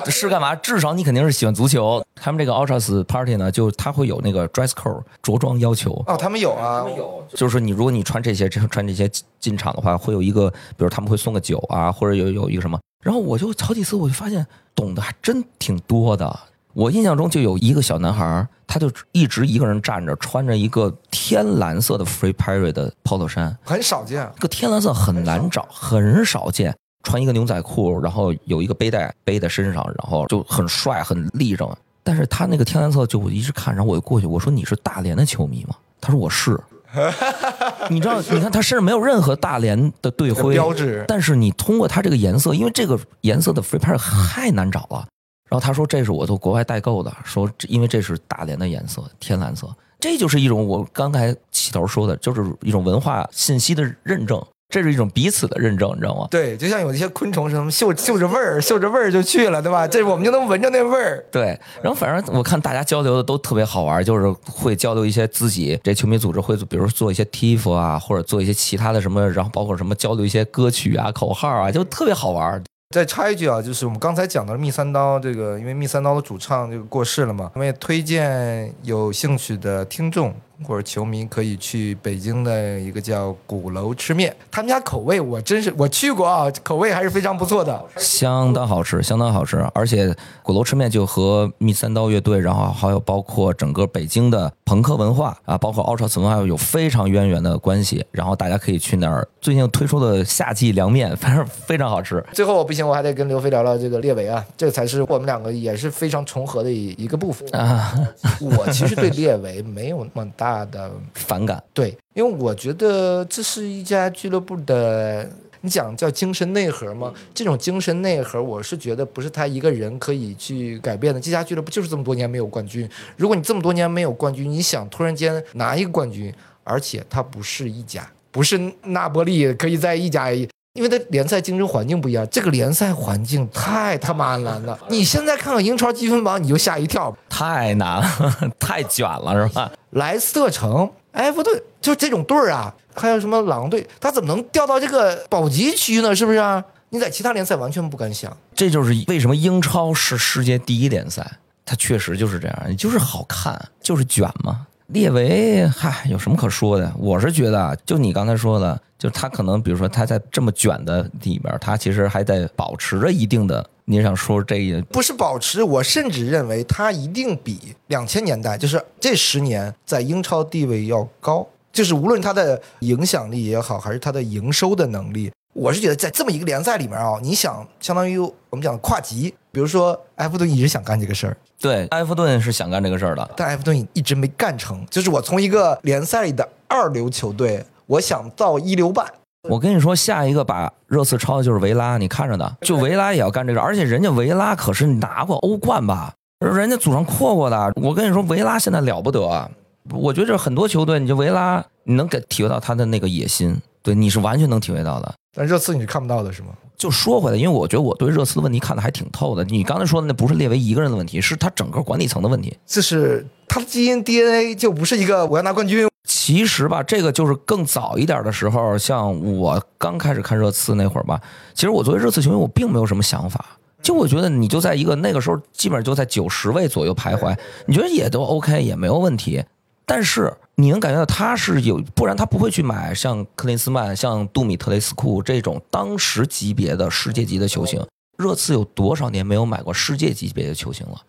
[0.07, 0.55] 是干嘛？
[0.55, 2.03] 至少你肯定是喜欢足球。
[2.15, 5.91] 他们这个 Ultras Party 呢，就他会有那个 dress code 着装要求。
[6.07, 9.09] 哦，他们有啊，有，就是说你如果你穿这些穿这些
[9.39, 12.79] 进场的话，会有一个，比如他们会送个酒啊，或者有有一个什么。
[13.01, 14.45] 然后我就好几次我就发现
[14.75, 16.39] 懂得还真挺多的。
[16.79, 24.25] 我印象中就有一个小男孩，他就一直一个人站着，穿着一个天蓝色的 Free Perry 的 Polo 衫，很少见。
[24.35, 26.73] 这个天蓝色很难找，很少见。
[27.03, 31.69] 穿一个牛仔裤，然后有一个背带背在身上，然后就很帅很立正。
[32.01, 35.75] 但是他那个天蓝色就我一直看，然后我就过去，我说你是大连的球迷吗？
[35.99, 36.57] 他说我是。
[37.91, 43.97] 你知道，你看他身上没有任何大连的队徽标志但是你通过他这个颜色，因为这个颜色的 free pair
[44.29, 45.05] 太难找了。
[45.49, 49.67] 然后他说这是我从国外代购的，说因为这是大连的颜色，天蓝色，
[49.99, 54.39] 这就是一种我刚才起头说的，就是一种文化信息的认证，
[54.69, 56.27] 这是一种彼此的认证，你知道吗？
[56.29, 59.87] 对，就像有一些昆虫什么嗅嗅着味儿，嗅着味儿就去了，对吧？
[59.87, 61.25] 这我们就能闻着那味儿。
[61.31, 72.63] 对，然后反正我看大家交流的都特别好玩，就是会交流一些自己这球迷组织会，比如做一些 TIF 啊，或者做一些其他的什么，然后包括什么交流一些歌曲啊、口号啊，就特别好玩。
[72.91, 80.33] 再插一句啊，就是我们刚才讲到密三刀这个，因为密三刀的主唱这个过世了嘛，我们也推荐有兴趣的听众
[80.63, 87.83] 或者球迷可以去北京的一个叫鼓楼吃面，他们家口味我真是我去过啊，口味还是非常不错的。
[87.97, 98.05] 相当好吃，相当好吃，而且鼓楼吃面就和密三刀乐队，然后还有包括整个北京的朋克文化啊，包括 Ultra 文化有非常渊源的关系。
[98.11, 102.23] 然后大家可以去那儿，最近推出的夏季凉面，反正非常好吃。
[102.33, 107.93] 最后我不行，我还得跟刘飞聊聊这个列维啊，这个才是我们两个也是非常重合的一一个部分啊。
[108.41, 115.29] 我其实对列维没有那么大的反感，对，因为我觉得这是一家俱乐部的。
[115.61, 117.13] 你讲叫精神内核吗？
[117.33, 121.19] 这种精神内核，我是觉得不是他一个人可以去改变的。
[121.19, 122.89] 这家俱乐部就是这么多年没有冠军。
[123.17, 126.33] 如果你这么多年没有冠军，你想突然间拿一个冠军，
[126.63, 130.29] 而且他不是一家，不是那波利可以在一家，
[130.73, 132.27] 因为他联赛竞争环境不一样。
[132.29, 134.77] 这个联赛环境太他妈难了。
[134.89, 139.71] 你现在看看英超积分榜，你就吓一跳，太难了，太卷了，是吧？
[139.91, 142.73] 莱斯特城、埃弗顿，就这种队儿啊。
[142.95, 143.87] 还有什么狼队？
[143.99, 146.15] 他怎么能掉到这个保级区呢？
[146.15, 146.63] 是不是啊？
[146.89, 148.35] 你在其他联赛完全不敢想。
[148.53, 151.25] 这就是为什么英超是世界第一联赛，
[151.63, 154.65] 它确实就是这样，就是好看，就是卷嘛。
[154.89, 156.91] 列维，嗨，有什么可说的？
[156.97, 163.63] 我是觉得，就你刚才说的，就他可能，比如说他在这么卷的里边，他其实还在保持着一定的。
[163.85, 165.61] 你想说这也不是保持？
[165.61, 171.47] 我甚至认为他一定比两千年代，就是这十年在英超地位要高。
[171.71, 184.85] 就是无论他的影响力也好，还是他的营收的能力，我是觉得在这么一个联赛里面啊，你想相当于我们讲跨级，比如说埃弗顿一直想干这个事儿，对，埃弗顿是想干这个事儿的，但埃弗顿一直没干成。
[184.89, 189.05] 就是我从一个联赛里的二流球队，我想到一流半。
[189.49, 197.71] 我跟你说，下一个把热刺超的就是维拉，你看着呢，就维拉也要干这个，而且人家维拉可是拿过欧冠吧，人家祖上扩过的。
[197.75, 199.49] 我跟你说，维拉现在了不得。
[199.91, 205.11] 我觉得很多球队，你就维拉，你能给体会到他的那个野心，对，你是完全能体会到的。
[205.33, 206.49] 但热刺你是看不到的，是吗？
[206.79, 209.43] 就说回来，因为我觉得我对热刺的问题看的还挺透的。
[209.43, 212.57] 你刚才说的那不是列维一个人的问题，是他整个管理层的问题。
[212.65, 215.87] 这是他的基因 DNA 就不是一个我要拿冠军。
[216.05, 221.19] 其实吧，这个就是更早一点的时候，像我刚开始看热刺那会儿吧，
[221.53, 223.45] 其实我作为热刺球迷，我并没有什么想法。
[223.81, 229.43] 就我觉得你就在一个那个时候，基本上就在九十位左右徘徊，你觉得也都 OK，也没有问题。
[229.89, 237.83] 但是你能感觉到他是有，不然他不会去买像克林斯曼、像杜米特雷斯库这种当时级别的世界级的球星。
[238.19, 241.01] 热刺有多少年没有买过世界级别的球星了？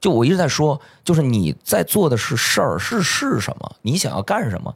[0.00, 3.74] 就我一直在说，就是你在做的是事儿是是什么？
[3.82, 4.72] 你想要干什么？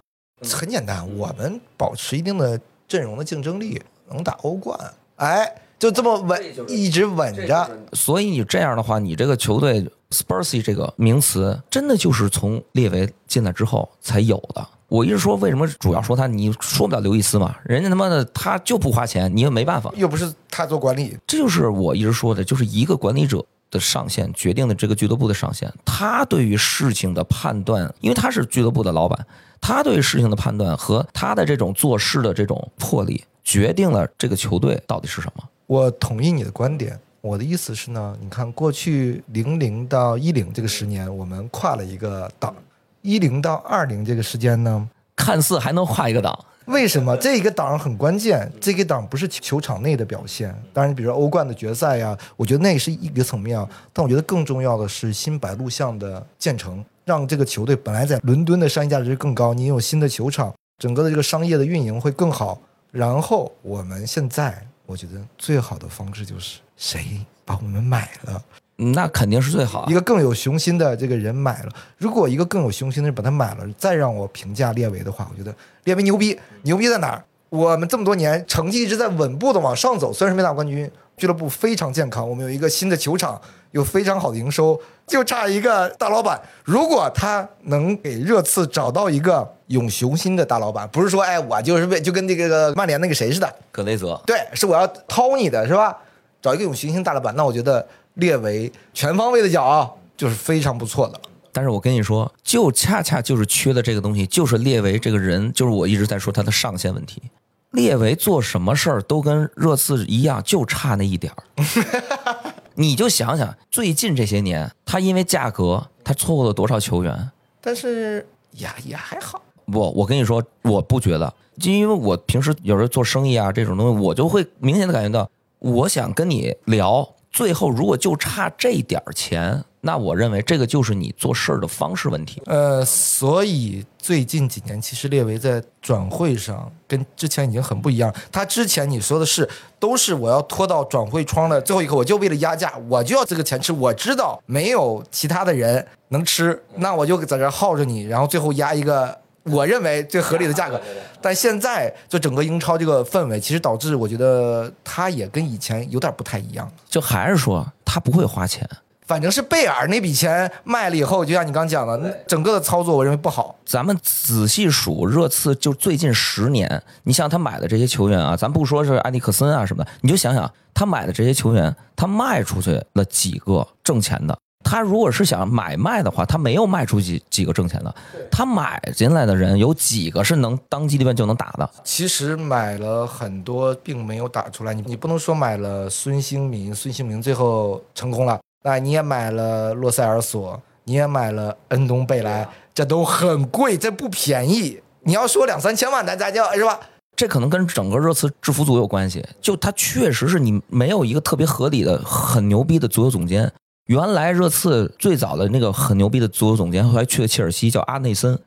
[0.51, 4.77] 很简单，我们保持一定的阵容的竞争力，能打欧冠。
[5.17, 5.55] 哎。
[5.79, 7.69] 就这么稳，一直稳着。
[7.93, 14.65] 所以你这样的话，你这个球队 Spursy 这个名词，真的就是从列维进来之后才有的。
[14.89, 16.27] 我一直说，为什么主要说他？
[16.27, 17.57] 你说不了刘易斯嘛？
[17.65, 19.91] 人家他妈的他就不花钱，你也没办法。
[19.97, 25.73] 又不是他做管理，这就是我一直说的，就是一个管理者的上限决定了这个俱乐部的上限。
[25.83, 29.27] 他对于事情的判断，因为他是俱乐部的老板，
[29.63, 35.43] 他对于事情的判断和他的这种做事的这种魄力，决定了这个球队到底是什么。
[35.67, 42.53] 我同意你的观点，我的意思是呢，你看过去零零到一零这个十年，我们跨了一个档，
[43.01, 47.17] 一零到二零这个时间呢，看似还能跨一个档，为什么？
[47.19, 62.61] 这一个档很关键，这个档不是球场内的表现，当然，比如说欧冠的决赛呀，我觉得那是一个层面啊，但我觉得更重要的是新白鹿巷的建成，让这个球队本来在伦敦的商业价值更高，你有新的球场，整个的这个商业的运营会更好，
[62.91, 64.67] 然后我们现在。
[64.85, 68.43] 我觉得最好的方式就是谁把我们买了，
[68.77, 69.87] 那肯定是最好。
[69.89, 71.69] 一个更有雄心的这个人买了，
[71.99, 75.55] 如果一个更有雄心的人把他买了，再让我评价列维的话，我觉得
[75.85, 77.25] 列维牛逼，牛逼在哪儿？
[77.49, 83.39] 我们这么多年成绩一直在稳步的往上走，虽然是没拿冠军，俱乐部非常健康，我们有一个新的球场，
[83.73, 86.41] 有非常好的营收，就差一个大老板。
[86.65, 95.95] 如果他能给热刺找到一个有雄心的大老板，不是说哎我就是为就跟那个曼联那个谁似的，格雷泽，对，是我要掏你的是吧？
[96.43, 101.19] 找一个有行星大老板，那我觉得列维全方位的讲啊，就是非常不错的。
[101.53, 107.23] 但是我跟你说，就恰恰就是缺的这个东西，就是列维这个人，就是我一直在说他的上限问题。
[107.71, 111.65] 列维做什么事儿都跟热刺一样，就差那一点儿。
[112.75, 117.31] 你就想想，最近这些年，他因为价格，他错过了多少球员？
[117.61, 118.27] 但是
[118.59, 119.41] 呀，也还好。
[119.67, 125.31] 不，我跟你说，我不觉得，就因为我平时有时候做生意啊，这种东西，我就会明显的感觉到，
[125.63, 132.43] 我想跟你聊，最后如果就差这点钱，那我认为这个就是你做事儿的方式问题。
[132.47, 138.13] 呃，所以最近几年，其实列维在转会上跟之前已经很不一样。
[138.33, 139.49] 他之前你说的是，
[139.79, 143.73] 都是我要拖到转会窗的最后一刻，我就为了压价，我就要这个钱吃。
[143.73, 150.81] 我知道没有其他的人能吃，那我就在这耗着你，然后最后压一个我认为最合理的价格。
[151.21, 156.71] 但现在就整个英超这个氛围，其实导致我觉得他也跟以前有点不太一样。
[156.89, 158.69] 就还是说他不会花钱。
[159.05, 163.55] 反正是贝尔那笔钱卖了以后，就像你刚讲的，那整个的操作我认为不好。
[163.67, 174.39] 咱们仔细数热刺，就最近十年，你像他买的这些球员啊，咱不说是埃里克森啊什么的，你就想想他买的这些球员，他卖出去了几个挣钱的？
[174.63, 177.95] 他如果是想买卖的话，他没有卖出几几个挣钱的。
[178.31, 181.69] 他买进来的人有几个是能当机立断就能打的？
[181.85, 184.73] 其实买了很多，并没有打出来。
[184.73, 188.39] 你你不能说买了孙兴民，孙兴民最后成功了。
[188.65, 194.81] 那你也买了洛塞尔索，你也买了恩东贝莱，这都很贵，这不便宜。
[195.03, 196.79] 你要说两三千万，咱咱就是吧？
[197.15, 199.23] 这可能跟整个热刺制服组有关系。
[199.41, 203.53] 就他确实是你没有一个特别合理的、很牛逼的足球总监。
[203.87, 208.39] 原来热刺最早的那个很牛逼的足球总监后来去了切尔西，叫阿内森。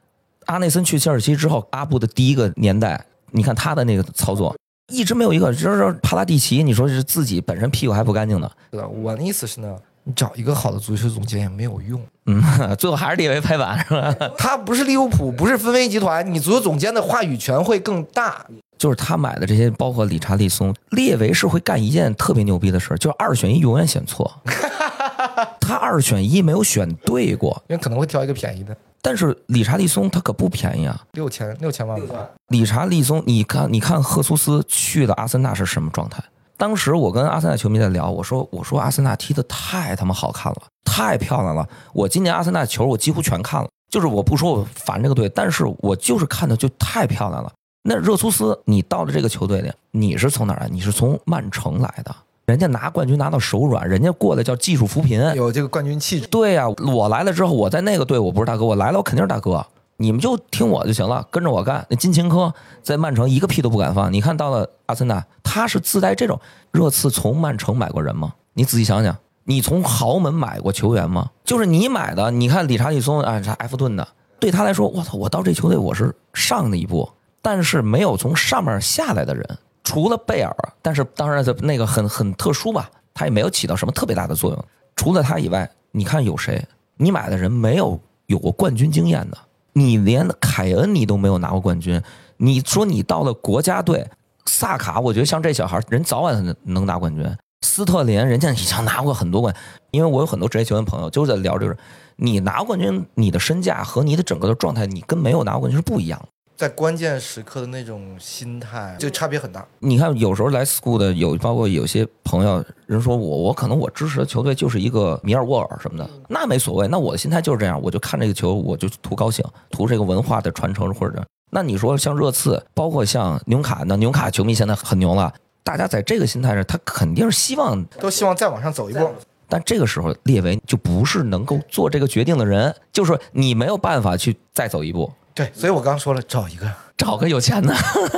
[0.46, 4.56] 阿内森去切尔西之后，阿布的第一个年代，你看他的那个操作，
[4.92, 8.50] 一直没有一个就是帕拉蒂奇，你说是自己本身屁股还不干净呢。
[8.72, 8.88] 对吧？
[8.88, 9.76] 我的意思是呢。
[10.08, 12.40] 你找一个好的足球总监也没有用，嗯，
[12.78, 14.16] 最后还是列维拍板是吧？
[14.38, 18.46] 他不是利物浦，不是分威集团，你足球总监的话语权会更大。
[18.78, 24.32] 就是他买的这些，包括理查利松，列维是会干一件特别牛逼的事就是二选一永远选错。
[25.60, 28.76] 他二选一没有选对过，因为可能会挑一个便宜的。
[29.02, 32.28] 但是理查利松他可不便宜啊，六千六千万吧。
[32.48, 36.24] 理查利松，你看，你看赫苏斯去的阿森纳是什么状态？
[36.58, 41.68] 当时我跟阿森纳球迷在聊，我说我说阿森纳踢的太他妈好看了，太漂亮了。
[41.94, 47.52] 我今年阿森纳球我几乎全看了，就是我不说我烦这个队，但是我就是看的就太漂亮了。
[47.84, 50.68] 那热苏斯，你到了这个球队里，你是从哪儿来？
[50.68, 52.16] 你是从曼城来的，
[52.46, 56.28] 人家拿冠军拿到手软，人家过来叫技术扶贫，有这个冠军气质。
[56.28, 59.66] 对呀，我来了之后，我在那个队我不是大哥，我来了我肯定是大哥。
[59.98, 61.86] 你们就听我就行了，跟着我干。
[61.90, 66.40] 那金琴科在曼城一个屁都不敢放，你看到了阿森纳，他是自带这种。
[66.72, 68.34] 热刺从曼城买过人吗？
[68.54, 69.16] 你仔细想想，
[69.46, 71.30] 你从豪门买过球员吗？
[71.46, 72.30] 就是你买的。
[72.30, 77.10] 你看理查利松啊，这埃弗顿的，对他来说，我操，我到这球队我是上的一步，
[77.42, 79.58] 但是没有从上面下来的人，
[79.96, 84.66] 除了贝尔，但是当然那个很很特殊吧，他也没有起到什么特别大的作用。
[84.98, 86.62] 除了他以外，你看有谁？
[86.98, 89.38] 你买的人没有有过冠军经验的。
[89.72, 92.02] 你连凯恩你都没有拿过冠军，
[92.36, 94.06] 你说你到了国家队，
[94.46, 97.26] 萨卡，我觉得像这小孩人早晚能拿冠军。
[97.62, 99.56] 斯特林人家已经拿过很多冠，
[99.92, 101.78] 因为我有很多职业球员朋友就在聊这个，
[102.18, 106.28] 你拿冠军，你的身价和你的整个的状态，你跟没有拿过冠军是不一样的。
[106.56, 109.66] 在关键时刻的那种心态，就差别很大。
[109.80, 116.88] 你看，有时候来 school 的有，包括有些朋友，人说我我可能我支持的球队就是一个米尔沃尔什么的，那没所谓。
[116.88, 121.22] 那我的心态就是这样，我就看这个球，我就图高兴，图这个文化的传承或者。
[121.52, 125.34] 那你说像热刺，包括像纽卡，那纽卡球迷现在很牛了，
[125.64, 129.10] 大家在这个心态上，他肯定是希望都希望再往上走一步。
[129.48, 135.12] 但这个时候，列维就不是能够做这个决定的人，就是你没有办法去再走一步。
[135.36, 136.66] 对，所以我刚刚说了，找一个，
[136.96, 137.76] 找个有钱的，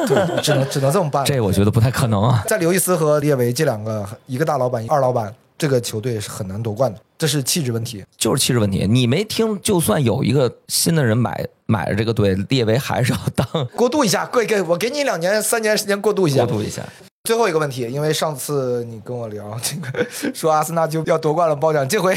[0.08, 1.26] 对，只能只能这么办。
[1.28, 2.44] 这我觉得不太可能啊。
[2.48, 8.86] 在刘易斯和列维这两个，一个大老板，二老板，这个球队是很难夺冠的，这是气质问题，就是气质问题。
[8.88, 16.84] 你没听，就算有一个新的人买买了这个队，列维还是要当过渡一下，给给我给你两年、三年时间过渡一下，过渡一下。
[17.28, 22.16] 最后一个问题，因为上次你跟我聊这个，说阿森纳就要夺冠了，包场，这回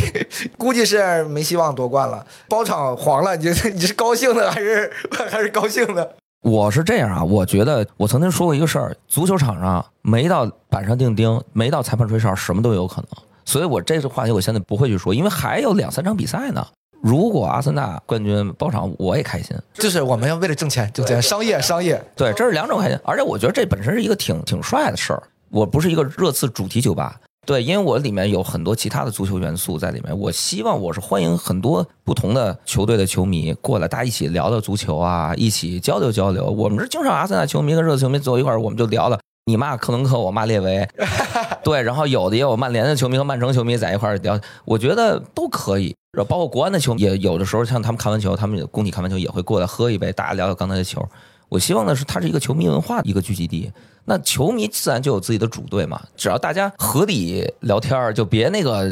[0.56, 4.88] 估计是没希望夺冠了，包场黄了，你你是高兴的还是
[5.28, 6.14] 还是高兴的？
[6.42, 13.08] 我是这样啊，我觉得我曾经说过一个事儿：足球场上没到板上钉钉，没到裁判吹哨，什么都有可能。
[13.44, 16.64] 所以我这个话题我现在不会去说，因为还有两三场比赛呢。
[17.02, 19.56] 如果阿森纳冠军包场，我也开心。
[19.74, 22.02] 就是我们要为了挣钱，挣钱，商业，商业。
[22.14, 22.98] 对，这是两种开心。
[23.04, 25.22] 而且我觉得这本身是一个挺挺帅的事儿。
[25.50, 30.16] 我不是一个热刺主题酒吧，对，因为我里面有很多其他的足球元素在里面。
[30.16, 36.44] 我希望我是欢迎很多不同的球队的球迷过来，大家一起聊聊足球啊，一起交流交流。
[36.44, 39.18] 我们是经常阿森纳球迷跟热刺球迷坐一块儿，我们就聊聊。
[39.50, 40.88] 你骂克伦克，我骂列维，
[41.62, 45.94] 对，然后有的也有曼联的球迷和曼城球迷在一块儿聊，我觉得都可以。
[46.28, 51.04] 包括国安的球迷，也有的时候像他们看完球，他们工体看完球也会过来喝一杯，大家聊聊刚才的球。
[51.48, 53.70] 我希望的是，它是一个球迷文化的一个聚集地。
[54.04, 58.88] 那球迷自然就有自己的主队嘛，只要大家合理聊天就别那个，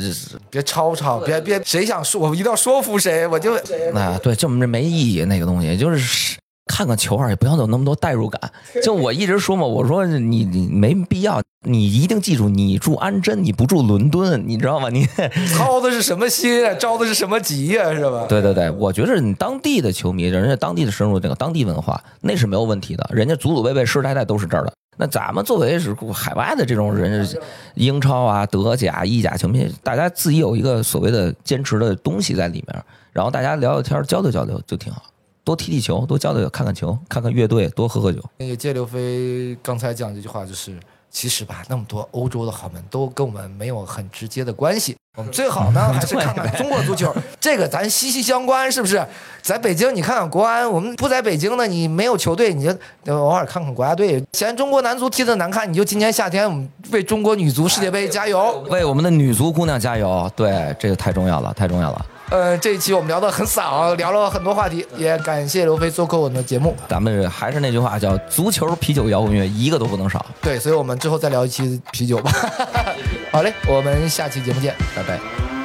[0.51, 3.55] 别吵吵，别别谁想说，我一定要说服谁，我就
[3.95, 6.37] 啊，对，这么着没意义那个东西，就是。
[6.69, 8.41] 看看球啊，也不要有那么多代入感。
[8.83, 14.89] 就我一直说嘛，我说你你没必要，你一定记住，你住安贞，你不住伦敦，你知道吗？
[14.91, 15.05] 你
[15.57, 16.75] 操的是什么心啊？
[16.75, 17.93] 着的是什么急呀？
[17.93, 18.27] 是吧？
[18.29, 23.09] 对对对，我觉得你当地的球迷，人家当地的深入这个当地文化，那是没有问题的。
[23.13, 24.73] 人家祖祖辈辈世世代代都是这儿的。
[25.01, 27.25] 那咱们作为是海外的这种人，
[27.75, 35.03] 英超啊、德甲、意甲球迷，大家自己有一个所谓的坚持的东西在里面，然后大家聊聊天、交流交流就挺好。
[35.49, 38.23] 多踢踢球，多交流，看看球，看看乐队，多喝喝酒。
[38.37, 40.79] 那个借刘飞刚才讲这句话，就是
[41.11, 44.95] 其实吧，那么多欧洲的豪门都跟我们没有很直接的关系。
[45.17, 49.03] 我们最好呢，还是看看中国足球，这个咱息息相关，是不是？
[49.41, 52.71] 在北京，你看看国安，我们不在北京呢，你没有球队，你
[53.03, 54.23] 就偶尔看看国家队。
[54.35, 60.31] 嫌中国男足踢的难看，你就今年夏天我们为中国女足世界杯加油，为我们的女足姑娘加油。
[60.37, 62.07] 对，这个太重要了，太重要了。
[62.31, 63.65] 呃，这一期我们聊得很散，
[63.97, 66.77] 聊了很多话题，也感谢刘飞做客我们的节目。
[66.89, 70.25] 咱们还是那句话，叫足球、啤酒、摇滚乐，一个都不能少。
[70.43, 72.31] 对，所以我们之后再聊一期啤酒吧。
[73.33, 75.58] 好嘞，我们下期节目见，拜拜。